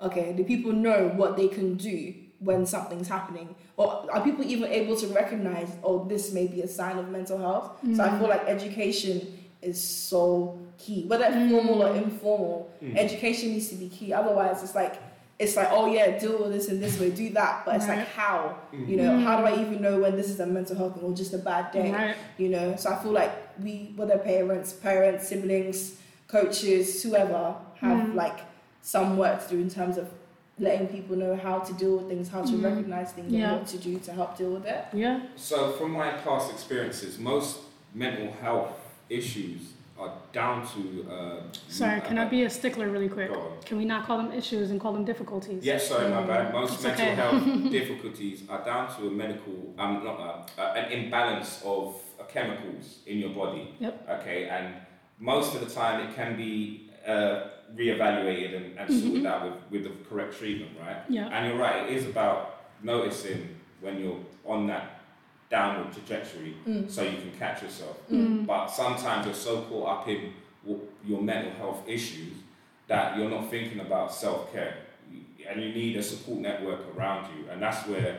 Okay, 0.00 0.32
do 0.32 0.42
people 0.44 0.72
know 0.72 1.12
what 1.16 1.36
they 1.36 1.48
can 1.48 1.74
do 1.76 2.14
when 2.40 2.64
something's 2.66 3.08
happening, 3.08 3.54
or 3.76 4.06
are 4.10 4.20
people 4.22 4.44
even 4.44 4.68
able 4.72 4.96
to 4.96 5.06
recognize, 5.08 5.68
oh, 5.84 6.04
this 6.08 6.32
may 6.32 6.46
be 6.46 6.62
a 6.62 6.68
sign 6.68 6.98
of 6.98 7.08
mental 7.10 7.38
health? 7.38 7.72
So 7.94 8.02
I 8.02 8.08
Mm. 8.08 8.18
feel 8.18 8.28
like 8.28 8.48
education 8.48 9.20
is 9.62 9.82
so 9.82 10.58
key, 10.78 11.04
whether 11.06 11.24
formal 11.24 11.82
or 11.82 11.90
Mm. 11.94 12.02
informal. 12.04 12.70
Mm. 12.82 12.96
Education 12.98 13.50
needs 13.52 13.68
to 13.68 13.76
be 13.76 13.88
key. 13.88 14.12
Otherwise, 14.12 14.62
it's 14.62 14.74
like 14.74 14.96
it's 15.38 15.56
like, 15.56 15.68
oh 15.72 15.86
yeah, 15.92 16.18
deal 16.20 16.38
with 16.40 16.52
this 16.52 16.68
in 16.68 16.78
this 16.78 17.00
way, 17.00 17.10
do 17.10 17.30
that. 17.30 17.64
But 17.64 17.76
it's 17.76 17.88
like, 17.88 18.06
how? 18.06 18.54
Mm. 18.72 18.86
You 18.88 18.96
know, 18.98 19.18
how 19.18 19.38
do 19.40 19.44
I 19.46 19.54
even 19.60 19.82
know 19.82 19.98
when 19.98 20.14
this 20.16 20.28
is 20.30 20.38
a 20.38 20.46
mental 20.46 20.76
health 20.76 21.02
or 21.02 21.12
just 21.14 21.32
a 21.34 21.38
bad 21.38 21.72
day? 21.72 21.90
Right. 21.90 22.14
You 22.38 22.50
know, 22.50 22.76
so 22.76 22.90
I 22.92 22.96
feel 23.02 23.10
like 23.10 23.32
we, 23.60 23.92
whether 23.96 24.18
parents, 24.18 24.72
parents, 24.72 25.26
siblings, 25.28 25.96
coaches, 26.28 27.02
whoever, 27.02 27.56
have 27.80 27.98
Mm. 28.08 28.14
like 28.14 28.38
some 28.82 29.16
work 29.16 29.42
to 29.48 29.56
do 29.56 29.60
in 29.60 29.68
terms 29.70 29.96
of 29.96 30.08
letting 30.60 30.86
people 30.86 31.16
know 31.16 31.34
how 31.34 31.58
to 31.58 31.72
deal 31.72 31.96
with 31.96 32.08
things, 32.08 32.28
how 32.28 32.42
to 32.42 32.52
Mhm. 32.52 32.64
recognize 32.64 33.10
things, 33.12 33.32
Yeah. 33.32 33.48
and 33.50 33.56
what 33.58 33.66
to 33.68 33.78
do 33.78 33.98
to 33.98 34.12
help 34.12 34.36
deal 34.38 34.50
with 34.50 34.66
it. 34.66 34.84
Yeah. 34.92 35.20
So, 35.34 35.72
from 35.72 35.90
my 35.92 36.12
past 36.24 36.52
experiences, 36.52 37.18
most 37.18 37.58
mental 37.94 38.30
health 38.40 38.76
issues 39.16 39.60
are 39.98 40.12
down 40.32 40.66
to. 40.74 41.06
Uh, 41.10 41.42
Sorry, 41.68 42.00
can 42.00 42.18
I 42.18 42.24
uh, 42.24 42.30
be 42.30 42.44
a 42.44 42.50
stickler 42.50 42.88
really 42.88 43.08
quick? 43.08 43.30
Can 43.64 43.76
we 43.76 43.84
not 43.84 44.06
call 44.06 44.16
them 44.18 44.32
issues 44.32 44.70
and 44.70 44.80
call 44.80 44.92
them 44.92 45.04
difficulties? 45.04 45.64
Yes, 45.64 45.88
sorry, 45.88 46.08
my 46.10 46.22
Mm. 46.22 46.26
bad. 46.26 46.52
Most 46.52 46.74
It's 46.74 46.82
mental 46.84 47.06
okay. 47.06 47.14
health 47.14 47.70
difficulties 47.78 48.42
are 48.48 48.64
down 48.64 48.84
to 48.96 49.06
a 49.06 49.10
medical, 49.10 49.74
um, 49.78 50.02
not 50.02 50.18
a, 50.18 50.60
uh, 50.62 50.74
an 50.80 50.90
imbalance 50.92 51.62
of 51.64 51.94
uh, 52.18 52.24
chemicals 52.24 52.98
in 53.06 53.18
your 53.18 53.30
body. 53.30 53.74
Yep. 53.80 54.08
Okay, 54.20 54.48
and 54.48 54.74
most 55.18 55.54
of 55.54 55.60
the 55.60 55.72
time 55.72 55.96
it 56.08 56.14
can 56.16 56.36
be 56.36 56.90
uh, 57.06 57.48
reevaluated 57.76 58.56
and, 58.56 58.78
and 58.78 58.90
sorted 58.90 59.22
Mhm. 59.22 59.26
out 59.26 59.42
with, 59.44 59.54
with 59.72 59.82
the 59.84 59.92
correct 60.08 60.36
treatment, 60.38 60.72
right? 60.80 60.98
Yeah. 61.08 61.28
And 61.32 61.40
you're 61.48 61.58
right, 61.68 61.88
it 61.88 61.96
is 61.96 62.06
about 62.06 62.38
noticing 62.82 63.40
when 63.80 63.98
you're 64.00 64.20
on 64.44 64.66
that 64.68 65.01
downward 65.56 65.92
trajectory 65.96 66.52
Mm. 66.66 66.90
so 66.94 67.02
you 67.12 67.18
can 67.24 67.32
catch 67.38 67.58
yourself. 67.62 67.96
Mm. 68.10 68.46
But 68.46 68.66
sometimes 68.80 69.20
you're 69.26 69.42
so 69.48 69.52
caught 69.68 69.88
up 69.94 70.08
in 70.08 70.20
w- 70.66 70.86
your 71.10 71.20
mental 71.32 71.52
health 71.60 71.80
issues 71.96 72.34
that 72.88 73.06
you're 73.16 73.30
not 73.36 73.44
thinking 73.54 73.80
about 73.80 74.08
self 74.24 74.40
care, 74.52 74.74
and 75.48 75.56
you 75.62 75.70
need 75.80 75.96
a 76.02 76.02
support 76.02 76.38
network 76.48 76.80
around 76.96 77.22
you, 77.32 77.40
and 77.50 77.60
that's 77.64 77.80
where 77.90 78.12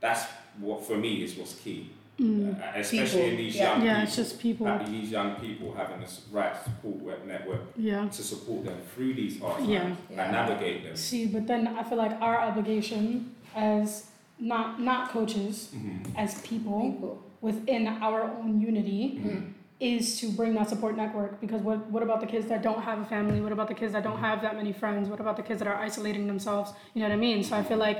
that's 0.00 0.22
what 0.60 0.78
for 0.88 0.96
me 1.04 1.12
is 1.24 1.30
what's 1.38 1.54
key, 1.64 1.80
Mm. 2.18 2.54
Uh, 2.60 2.78
especially 2.84 3.26
in 3.30 3.36
these 3.42 3.56
yeah. 3.56 3.62
young 3.68 3.80
Yeah, 3.86 3.92
people. 3.94 4.04
it's 4.06 4.16
just 4.22 4.32
people. 4.46 4.66
uh, 4.68 4.78
these 4.96 5.10
young 5.18 5.30
people 5.44 5.68
having 5.80 5.98
the 6.04 6.06
s- 6.14 6.20
right 6.38 6.54
support 6.64 6.96
web- 7.08 7.24
network 7.34 7.62
Yeah. 7.90 8.08
to 8.16 8.22
support 8.32 8.60
them 8.68 8.78
through 8.94 9.14
these 9.22 9.34
hard 9.40 9.56
times 9.58 9.68
Yeah. 9.68 9.88
Yeah. 10.10 10.22
and 10.22 10.32
navigate 10.40 10.78
them. 10.84 10.96
See, 10.96 11.26
but 11.34 11.46
then 11.50 11.62
I 11.78 11.82
feel 11.88 11.98
like 12.04 12.14
our 12.26 12.38
obligation 12.48 13.34
as 13.56 14.06
not 14.38 14.80
not 14.80 15.10
coaches, 15.10 15.70
Mhm. 15.74 15.98
as 16.16 16.40
people 16.42 16.80
People. 16.92 17.22
within 17.40 17.86
our 17.88 18.22
own 18.22 18.60
unity 18.60 19.20
Mhm. 19.22 19.52
is 19.80 20.18
to 20.20 20.28
bring 20.30 20.54
that 20.54 20.68
support 20.68 20.96
network 20.96 21.40
because 21.40 21.60
what 21.62 21.78
what 21.90 22.02
about 22.02 22.20
the 22.20 22.26
kids 22.26 22.46
that 22.48 22.62
don't 22.62 22.82
have 22.82 22.98
a 23.00 23.04
family 23.04 23.40
what 23.40 23.52
about 23.52 23.68
the 23.68 23.74
kids 23.74 23.92
that 23.92 24.02
don't 24.04 24.18
have 24.18 24.40
that 24.42 24.54
many 24.56 24.72
friends 24.72 25.08
what 25.08 25.20
about 25.20 25.36
the 25.36 25.42
kids 25.42 25.58
that 25.60 25.68
are 25.68 25.76
isolating 25.88 26.26
themselves 26.26 26.72
you 26.94 27.00
know 27.00 27.08
what 27.08 27.14
i 27.14 27.18
mean 27.28 27.42
so 27.42 27.56
i 27.56 27.62
feel 27.62 27.76
like 27.78 27.98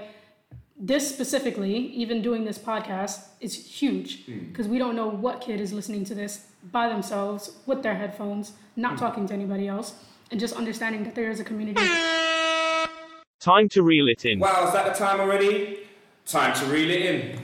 this 0.77 1.09
specifically 1.15 1.75
even 2.03 2.23
doing 2.23 2.45
this 2.45 2.59
podcast 2.59 3.17
is 3.41 3.53
huge 3.81 4.25
Mm. 4.27 4.49
because 4.49 4.67
we 4.69 4.79
don't 4.79 4.97
know 4.97 5.09
what 5.09 5.41
kid 5.41 5.61
is 5.61 5.73
listening 5.73 6.05
to 6.05 6.15
this 6.15 6.33
by 6.73 6.89
themselves 6.89 7.43
with 7.67 7.83
their 7.83 7.95
headphones 8.03 8.53
not 8.77 8.97
talking 8.99 9.27
to 9.29 9.35
anybody 9.35 9.67
else 9.69 9.95
and 10.31 10.41
just 10.41 10.55
understanding 10.57 11.03
that 11.05 11.15
there 11.15 11.31
is 11.31 11.39
a 11.41 11.45
community 11.45 11.83
Time 13.41 13.69
to 13.71 13.83
reel 13.83 14.09
it 14.09 14.25
in. 14.25 14.39
Wow, 14.39 14.65
is 14.67 14.73
that 14.73 14.87
the 14.87 14.95
time 15.05 15.21
already? 15.21 15.81
Time 16.27 16.55
to 16.59 16.65
reel 16.67 16.91
it 16.91 17.03
in. 17.03 17.39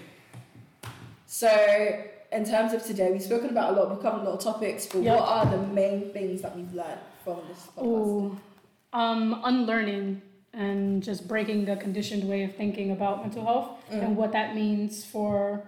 So, 1.27 1.49
in 2.33 2.45
terms 2.45 2.73
of 2.73 2.83
today, 2.85 3.11
we've 3.13 3.23
spoken 3.23 3.51
about 3.51 3.73
a 3.75 3.77
lot, 3.81 3.91
we've 3.91 4.01
covered 4.01 4.23
a 4.23 4.25
lot 4.25 4.35
of 4.39 4.41
topics, 4.41 4.87
but 4.87 5.03
Yep. 5.03 5.19
what 5.21 5.29
are 5.29 5.47
the 5.47 5.67
main 5.69 6.11
things 6.13 6.43
that 6.43 6.57
we've 6.57 6.73
learned 6.75 7.01
from 7.25 7.37
this 7.49 7.67
podcast? 7.77 7.79
Oh, 7.79 8.39
um, 8.93 9.41
unlearning 9.45 10.23
and 10.53 11.03
just 11.03 11.29
breaking 11.29 11.65
the 11.67 11.77
conditioned 11.77 12.29
way 12.29 12.43
of 12.43 12.55
thinking 12.57 12.91
about 12.91 13.21
mental 13.23 13.45
health 13.45 13.69
Mm. 13.93 14.03
and 14.03 14.17
what 14.17 14.33
that 14.33 14.55
means 14.55 15.05
for 15.05 15.63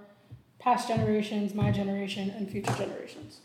past 0.59 0.89
generations, 0.89 1.55
my 1.55 1.71
generation, 1.71 2.33
and 2.37 2.49
future 2.51 2.73
generations. 2.73 3.41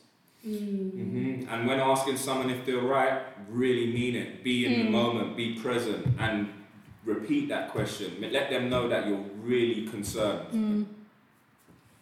Mm. 0.48 0.92
hmm 0.92 1.50
And 1.54 1.68
when 1.68 1.80
asking 1.80 2.18
someone 2.18 2.50
if 2.50 2.66
they're 2.66 2.78
right, 2.80 3.22
really 3.50 3.88
mean 3.92 4.16
it. 4.16 4.44
Be 4.44 4.66
in 4.66 4.74
the 4.80 4.86
Mm. 4.88 4.92
moment, 4.92 5.36
be 5.38 5.54
present, 5.56 6.08
and 6.20 6.48
repeat 7.08 7.50
that 7.50 7.70
question. 7.72 8.14
Let 8.32 8.50
them 8.50 8.70
know 8.70 8.88
that 8.90 9.08
you're 9.08 9.24
really 9.42 9.88
concerned. 9.88 10.48
Mm. 10.52 10.86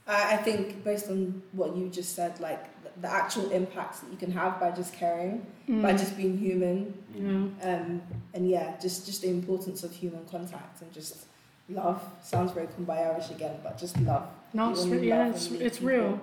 I, 0.07 0.33
I 0.33 0.37
think 0.37 0.83
based 0.83 1.09
on 1.09 1.41
what 1.53 1.75
you 1.75 1.89
just 1.89 2.15
said, 2.15 2.39
like 2.39 2.61
the, 2.83 2.89
the 3.01 3.11
actual 3.11 3.49
impacts 3.51 3.99
that 3.99 4.11
you 4.11 4.17
can 4.17 4.31
have 4.31 4.59
by 4.59 4.71
just 4.71 4.93
caring, 4.93 5.45
by 5.67 5.93
Mm. 5.93 5.97
just 5.99 6.17
being 6.17 6.37
human, 6.37 6.93
Yeah. 7.13 7.69
um, 7.69 8.01
and 8.33 8.49
yeah, 8.49 8.77
just 8.81 9.05
just 9.05 9.21
the 9.21 9.29
importance 9.29 9.83
of 9.83 9.91
human 9.91 10.25
contact 10.25 10.81
and 10.81 10.91
just 10.91 11.25
love. 11.69 12.01
Sounds 12.23 12.51
very 12.51 12.67
kumbaya-ish 12.67 13.29
again, 13.31 13.57
but 13.63 13.77
just 13.77 13.99
love. 14.01 14.27
No, 14.53 14.71
it's, 14.71 14.81
only 14.83 14.97
re- 14.99 15.07
yeah, 15.07 15.29
it's, 15.29 15.49
it's 15.51 15.81
real. 15.81 16.19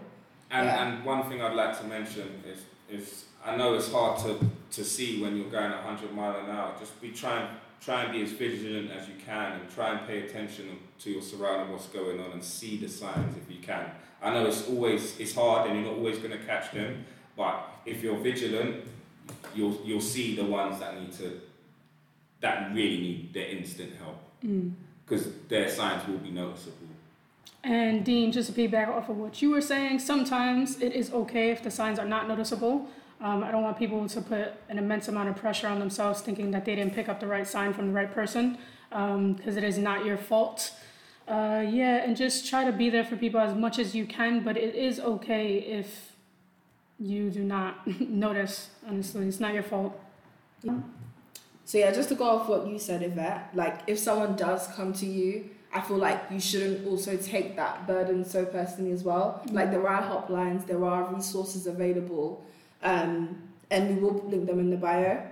And, 0.50 0.66
Yeah. 0.66 0.82
and 0.84 1.04
one 1.04 1.22
thing 1.28 1.40
I'd 1.42 1.54
like 1.54 1.78
to 1.80 1.86
mention 1.86 2.28
is, 2.52 2.60
is 3.00 3.24
I 3.44 3.56
know 3.56 3.74
it's 3.74 3.90
hard 3.90 4.20
to, 4.24 4.38
to 4.76 4.84
see 4.84 5.20
when 5.22 5.36
you're 5.36 5.50
going 5.50 5.70
100 5.72 6.12
mile 6.14 6.36
an 6.38 6.50
hour. 6.50 6.72
Just 6.78 7.00
be 7.00 7.10
trying 7.10 7.48
try 7.84 8.04
and 8.04 8.12
be 8.12 8.22
as 8.22 8.30
vigilant 8.32 8.90
as 8.90 9.08
you 9.08 9.14
can 9.24 9.60
and 9.60 9.70
try 9.74 9.90
and 9.98 10.06
pay 10.06 10.22
attention 10.26 10.78
to 11.00 11.10
your 11.10 11.22
surrounding, 11.22 11.72
what's 11.72 11.86
going 11.88 12.20
on, 12.20 12.30
and 12.32 12.42
see 12.42 12.76
the 12.76 12.88
signs 12.88 13.36
if 13.36 13.54
you 13.54 13.60
can. 13.60 13.90
I 14.22 14.32
know 14.32 14.46
it's 14.46 14.68
always 14.68 15.18
it's 15.18 15.34
hard 15.34 15.68
and 15.68 15.78
you're 15.80 15.88
not 15.90 15.98
always 15.98 16.18
going 16.18 16.30
to 16.30 16.44
catch 16.46 16.70
them, 16.72 17.04
but 17.36 17.68
if 17.84 18.02
you're 18.02 18.18
vigilant, 18.18 18.84
you'll 19.54 19.80
you'll 19.84 20.00
see 20.00 20.36
the 20.36 20.44
ones 20.44 20.78
that 20.80 21.00
need 21.00 21.12
to 21.14 21.40
that 22.40 22.72
really 22.72 22.98
need 22.98 23.30
their 23.32 23.48
instant 23.48 23.94
help 23.96 24.18
Mm. 24.44 24.72
because 25.06 25.28
their 25.48 25.68
signs 25.68 26.04
will 26.08 26.18
be 26.18 26.30
noticeable. 26.32 26.88
And 27.64 28.04
Dean, 28.04 28.32
just 28.32 28.52
to 28.52 28.60
piggyback 28.60 28.88
off 28.88 29.08
of 29.08 29.16
what 29.18 29.40
you 29.40 29.50
were 29.50 29.60
saying, 29.60 30.00
sometimes 30.00 30.80
it 30.80 30.92
is 30.92 31.12
okay 31.12 31.50
if 31.50 31.62
the 31.62 31.70
signs 31.70 31.98
are 31.98 32.04
not 32.04 32.26
noticeable. 32.26 32.88
Um, 33.20 33.44
I 33.44 33.52
don't 33.52 33.62
want 33.62 33.78
people 33.78 34.08
to 34.08 34.20
put 34.20 34.54
an 34.68 34.78
immense 34.78 35.06
amount 35.06 35.28
of 35.28 35.36
pressure 35.36 35.68
on 35.68 35.78
themselves 35.78 36.20
thinking 36.22 36.50
that 36.50 36.64
they 36.64 36.74
didn't 36.74 36.94
pick 36.94 37.08
up 37.08 37.20
the 37.20 37.26
right 37.28 37.46
sign 37.46 37.72
from 37.72 37.86
the 37.86 37.92
right 37.92 38.12
person 38.12 38.58
because 38.90 39.56
it 39.56 39.62
is 39.62 39.78
not 39.78 40.04
your 40.04 40.16
fault. 40.16 40.72
Uh, 41.28 41.64
yeah, 41.66 42.02
and 42.02 42.16
just 42.16 42.48
try 42.48 42.64
to 42.64 42.72
be 42.72 42.90
there 42.90 43.04
for 43.04 43.16
people 43.16 43.38
as 43.38 43.54
much 43.54 43.78
as 43.78 43.94
you 43.94 44.06
can, 44.06 44.42
but 44.42 44.56
it 44.56 44.74
is 44.74 44.98
okay 44.98 45.58
if 45.58 46.16
you 46.98 47.30
do 47.30 47.44
not 47.44 47.86
notice, 48.00 48.70
honestly. 48.86 49.28
It's 49.28 49.38
not 49.38 49.54
your 49.54 49.62
fault. 49.62 49.98
So 51.64 51.78
yeah, 51.78 51.92
just 51.92 52.08
to 52.08 52.16
go 52.16 52.24
off 52.24 52.48
what 52.48 52.66
you 52.66 52.78
said, 52.78 53.02
Yvette, 53.02 53.50
like 53.54 53.80
if 53.86 54.00
someone 54.00 54.34
does 54.34 54.66
come 54.68 54.92
to 54.94 55.06
you, 55.06 55.50
I 55.72 55.80
feel 55.80 55.96
like 55.96 56.22
you 56.30 56.40
shouldn't 56.40 56.86
also 56.86 57.16
take 57.16 57.56
that 57.56 57.86
burden 57.86 58.24
so 58.24 58.44
personally 58.44 58.92
as 58.92 59.02
well. 59.02 59.42
Like 59.50 59.70
there 59.70 59.88
are 59.88 60.02
helplines, 60.02 60.66
there 60.66 60.84
are 60.84 61.12
resources 61.14 61.66
available, 61.66 62.44
um, 62.82 63.42
and 63.70 63.96
we 63.96 64.02
will 64.02 64.22
link 64.28 64.46
them 64.46 64.58
in 64.58 64.70
the 64.70 64.76
bio. 64.76 65.22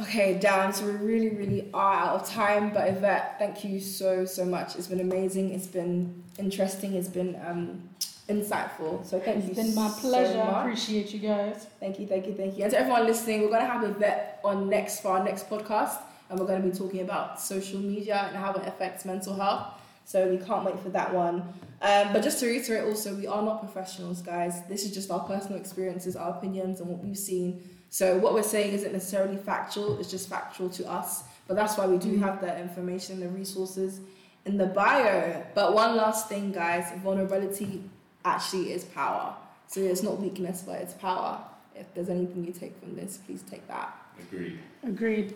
Okay, 0.00 0.38
down. 0.38 0.72
So 0.72 0.86
we 0.86 0.92
really, 0.92 1.30
really 1.30 1.68
are 1.74 1.94
out 1.94 2.20
of 2.20 2.28
time. 2.28 2.72
But 2.72 2.88
Yvette, 2.88 3.38
thank 3.38 3.64
you 3.64 3.80
so, 3.80 4.24
so 4.24 4.44
much. 4.44 4.76
It's 4.76 4.86
been 4.86 5.00
amazing. 5.00 5.52
It's 5.52 5.66
been 5.66 6.22
interesting. 6.38 6.94
It's 6.94 7.08
been 7.08 7.38
um, 7.44 7.82
insightful. 8.28 9.04
So 9.04 9.18
thank 9.18 9.44
you. 9.44 9.50
It's 9.50 9.58
been 9.58 9.74
my 9.74 9.88
so 9.88 10.00
pleasure. 10.00 10.40
I 10.40 10.60
appreciate 10.60 11.12
you 11.12 11.18
guys. 11.20 11.66
Thank 11.80 11.98
you, 11.98 12.06
thank 12.06 12.26
you, 12.26 12.34
thank 12.34 12.56
you. 12.56 12.64
And 12.64 12.72
to 12.72 12.78
everyone 12.78 13.06
listening, 13.06 13.42
we're 13.42 13.48
going 13.48 13.66
to 13.66 13.72
have 13.72 13.82
Yvette 13.84 14.40
on 14.44 14.68
next 14.68 15.00
for 15.00 15.12
our 15.12 15.24
next 15.24 15.48
podcast, 15.50 15.98
and 16.28 16.38
we're 16.38 16.46
going 16.46 16.62
to 16.62 16.68
be 16.68 16.76
talking 16.76 17.00
about 17.00 17.40
social 17.40 17.80
media 17.80 18.26
and 18.28 18.36
how 18.36 18.52
it 18.52 18.66
affects 18.66 19.04
mental 19.04 19.34
health. 19.34 19.74
So 20.04 20.26
we 20.28 20.38
can't 20.38 20.64
wait 20.64 20.80
for 20.80 20.88
that 20.90 21.12
one. 21.12 21.42
Um, 21.82 22.12
but 22.12 22.22
just 22.22 22.40
to 22.40 22.46
reiterate, 22.46 22.84
also, 22.84 23.14
we 23.14 23.26
are 23.26 23.42
not 23.42 23.60
professionals, 23.60 24.22
guys. 24.22 24.62
This 24.66 24.84
is 24.84 24.92
just 24.92 25.10
our 25.10 25.20
personal 25.20 25.58
experiences, 25.58 26.16
our 26.16 26.30
opinions, 26.30 26.80
and 26.80 26.88
what 26.88 27.04
we've 27.04 27.18
seen. 27.18 27.62
So 27.90 28.16
what 28.18 28.34
we're 28.34 28.42
saying 28.42 28.72
isn't 28.72 28.92
necessarily 28.92 29.36
factual; 29.36 29.98
it's 30.00 30.10
just 30.10 30.28
factual 30.28 30.70
to 30.70 30.90
us. 30.90 31.24
But 31.46 31.56
that's 31.56 31.76
why 31.78 31.86
we 31.86 31.98
do 31.98 32.16
have 32.18 32.40
that 32.40 32.60
information, 32.60 33.20
the 33.20 33.28
resources 33.28 34.00
in 34.44 34.56
the 34.56 34.66
bio. 34.66 35.44
But 35.54 35.74
one 35.74 35.96
last 35.96 36.28
thing, 36.28 36.52
guys: 36.52 36.90
vulnerability 37.02 37.84
actually 38.24 38.72
is 38.72 38.84
power. 38.84 39.34
So 39.66 39.80
it's 39.80 40.02
not 40.02 40.18
weakness, 40.18 40.62
but 40.66 40.80
it's 40.80 40.94
power. 40.94 41.40
If 41.74 41.92
there's 41.94 42.08
anything 42.08 42.44
you 42.44 42.52
take 42.52 42.78
from 42.80 42.96
this, 42.96 43.18
please 43.18 43.42
take 43.48 43.68
that. 43.68 43.94
Agreed. 44.18 44.58
Agreed. 44.82 45.34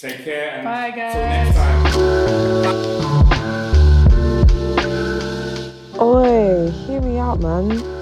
Take 0.00 0.24
care 0.24 0.50
and 0.50 0.64
Bye, 0.64 0.90
till 0.92 1.22
next 1.22 1.56
time. 1.56 1.84
guys. 1.84 3.08
Oi, 6.00 6.70
hear 6.86 7.00
me 7.00 7.18
out, 7.18 7.40
man. 7.40 7.97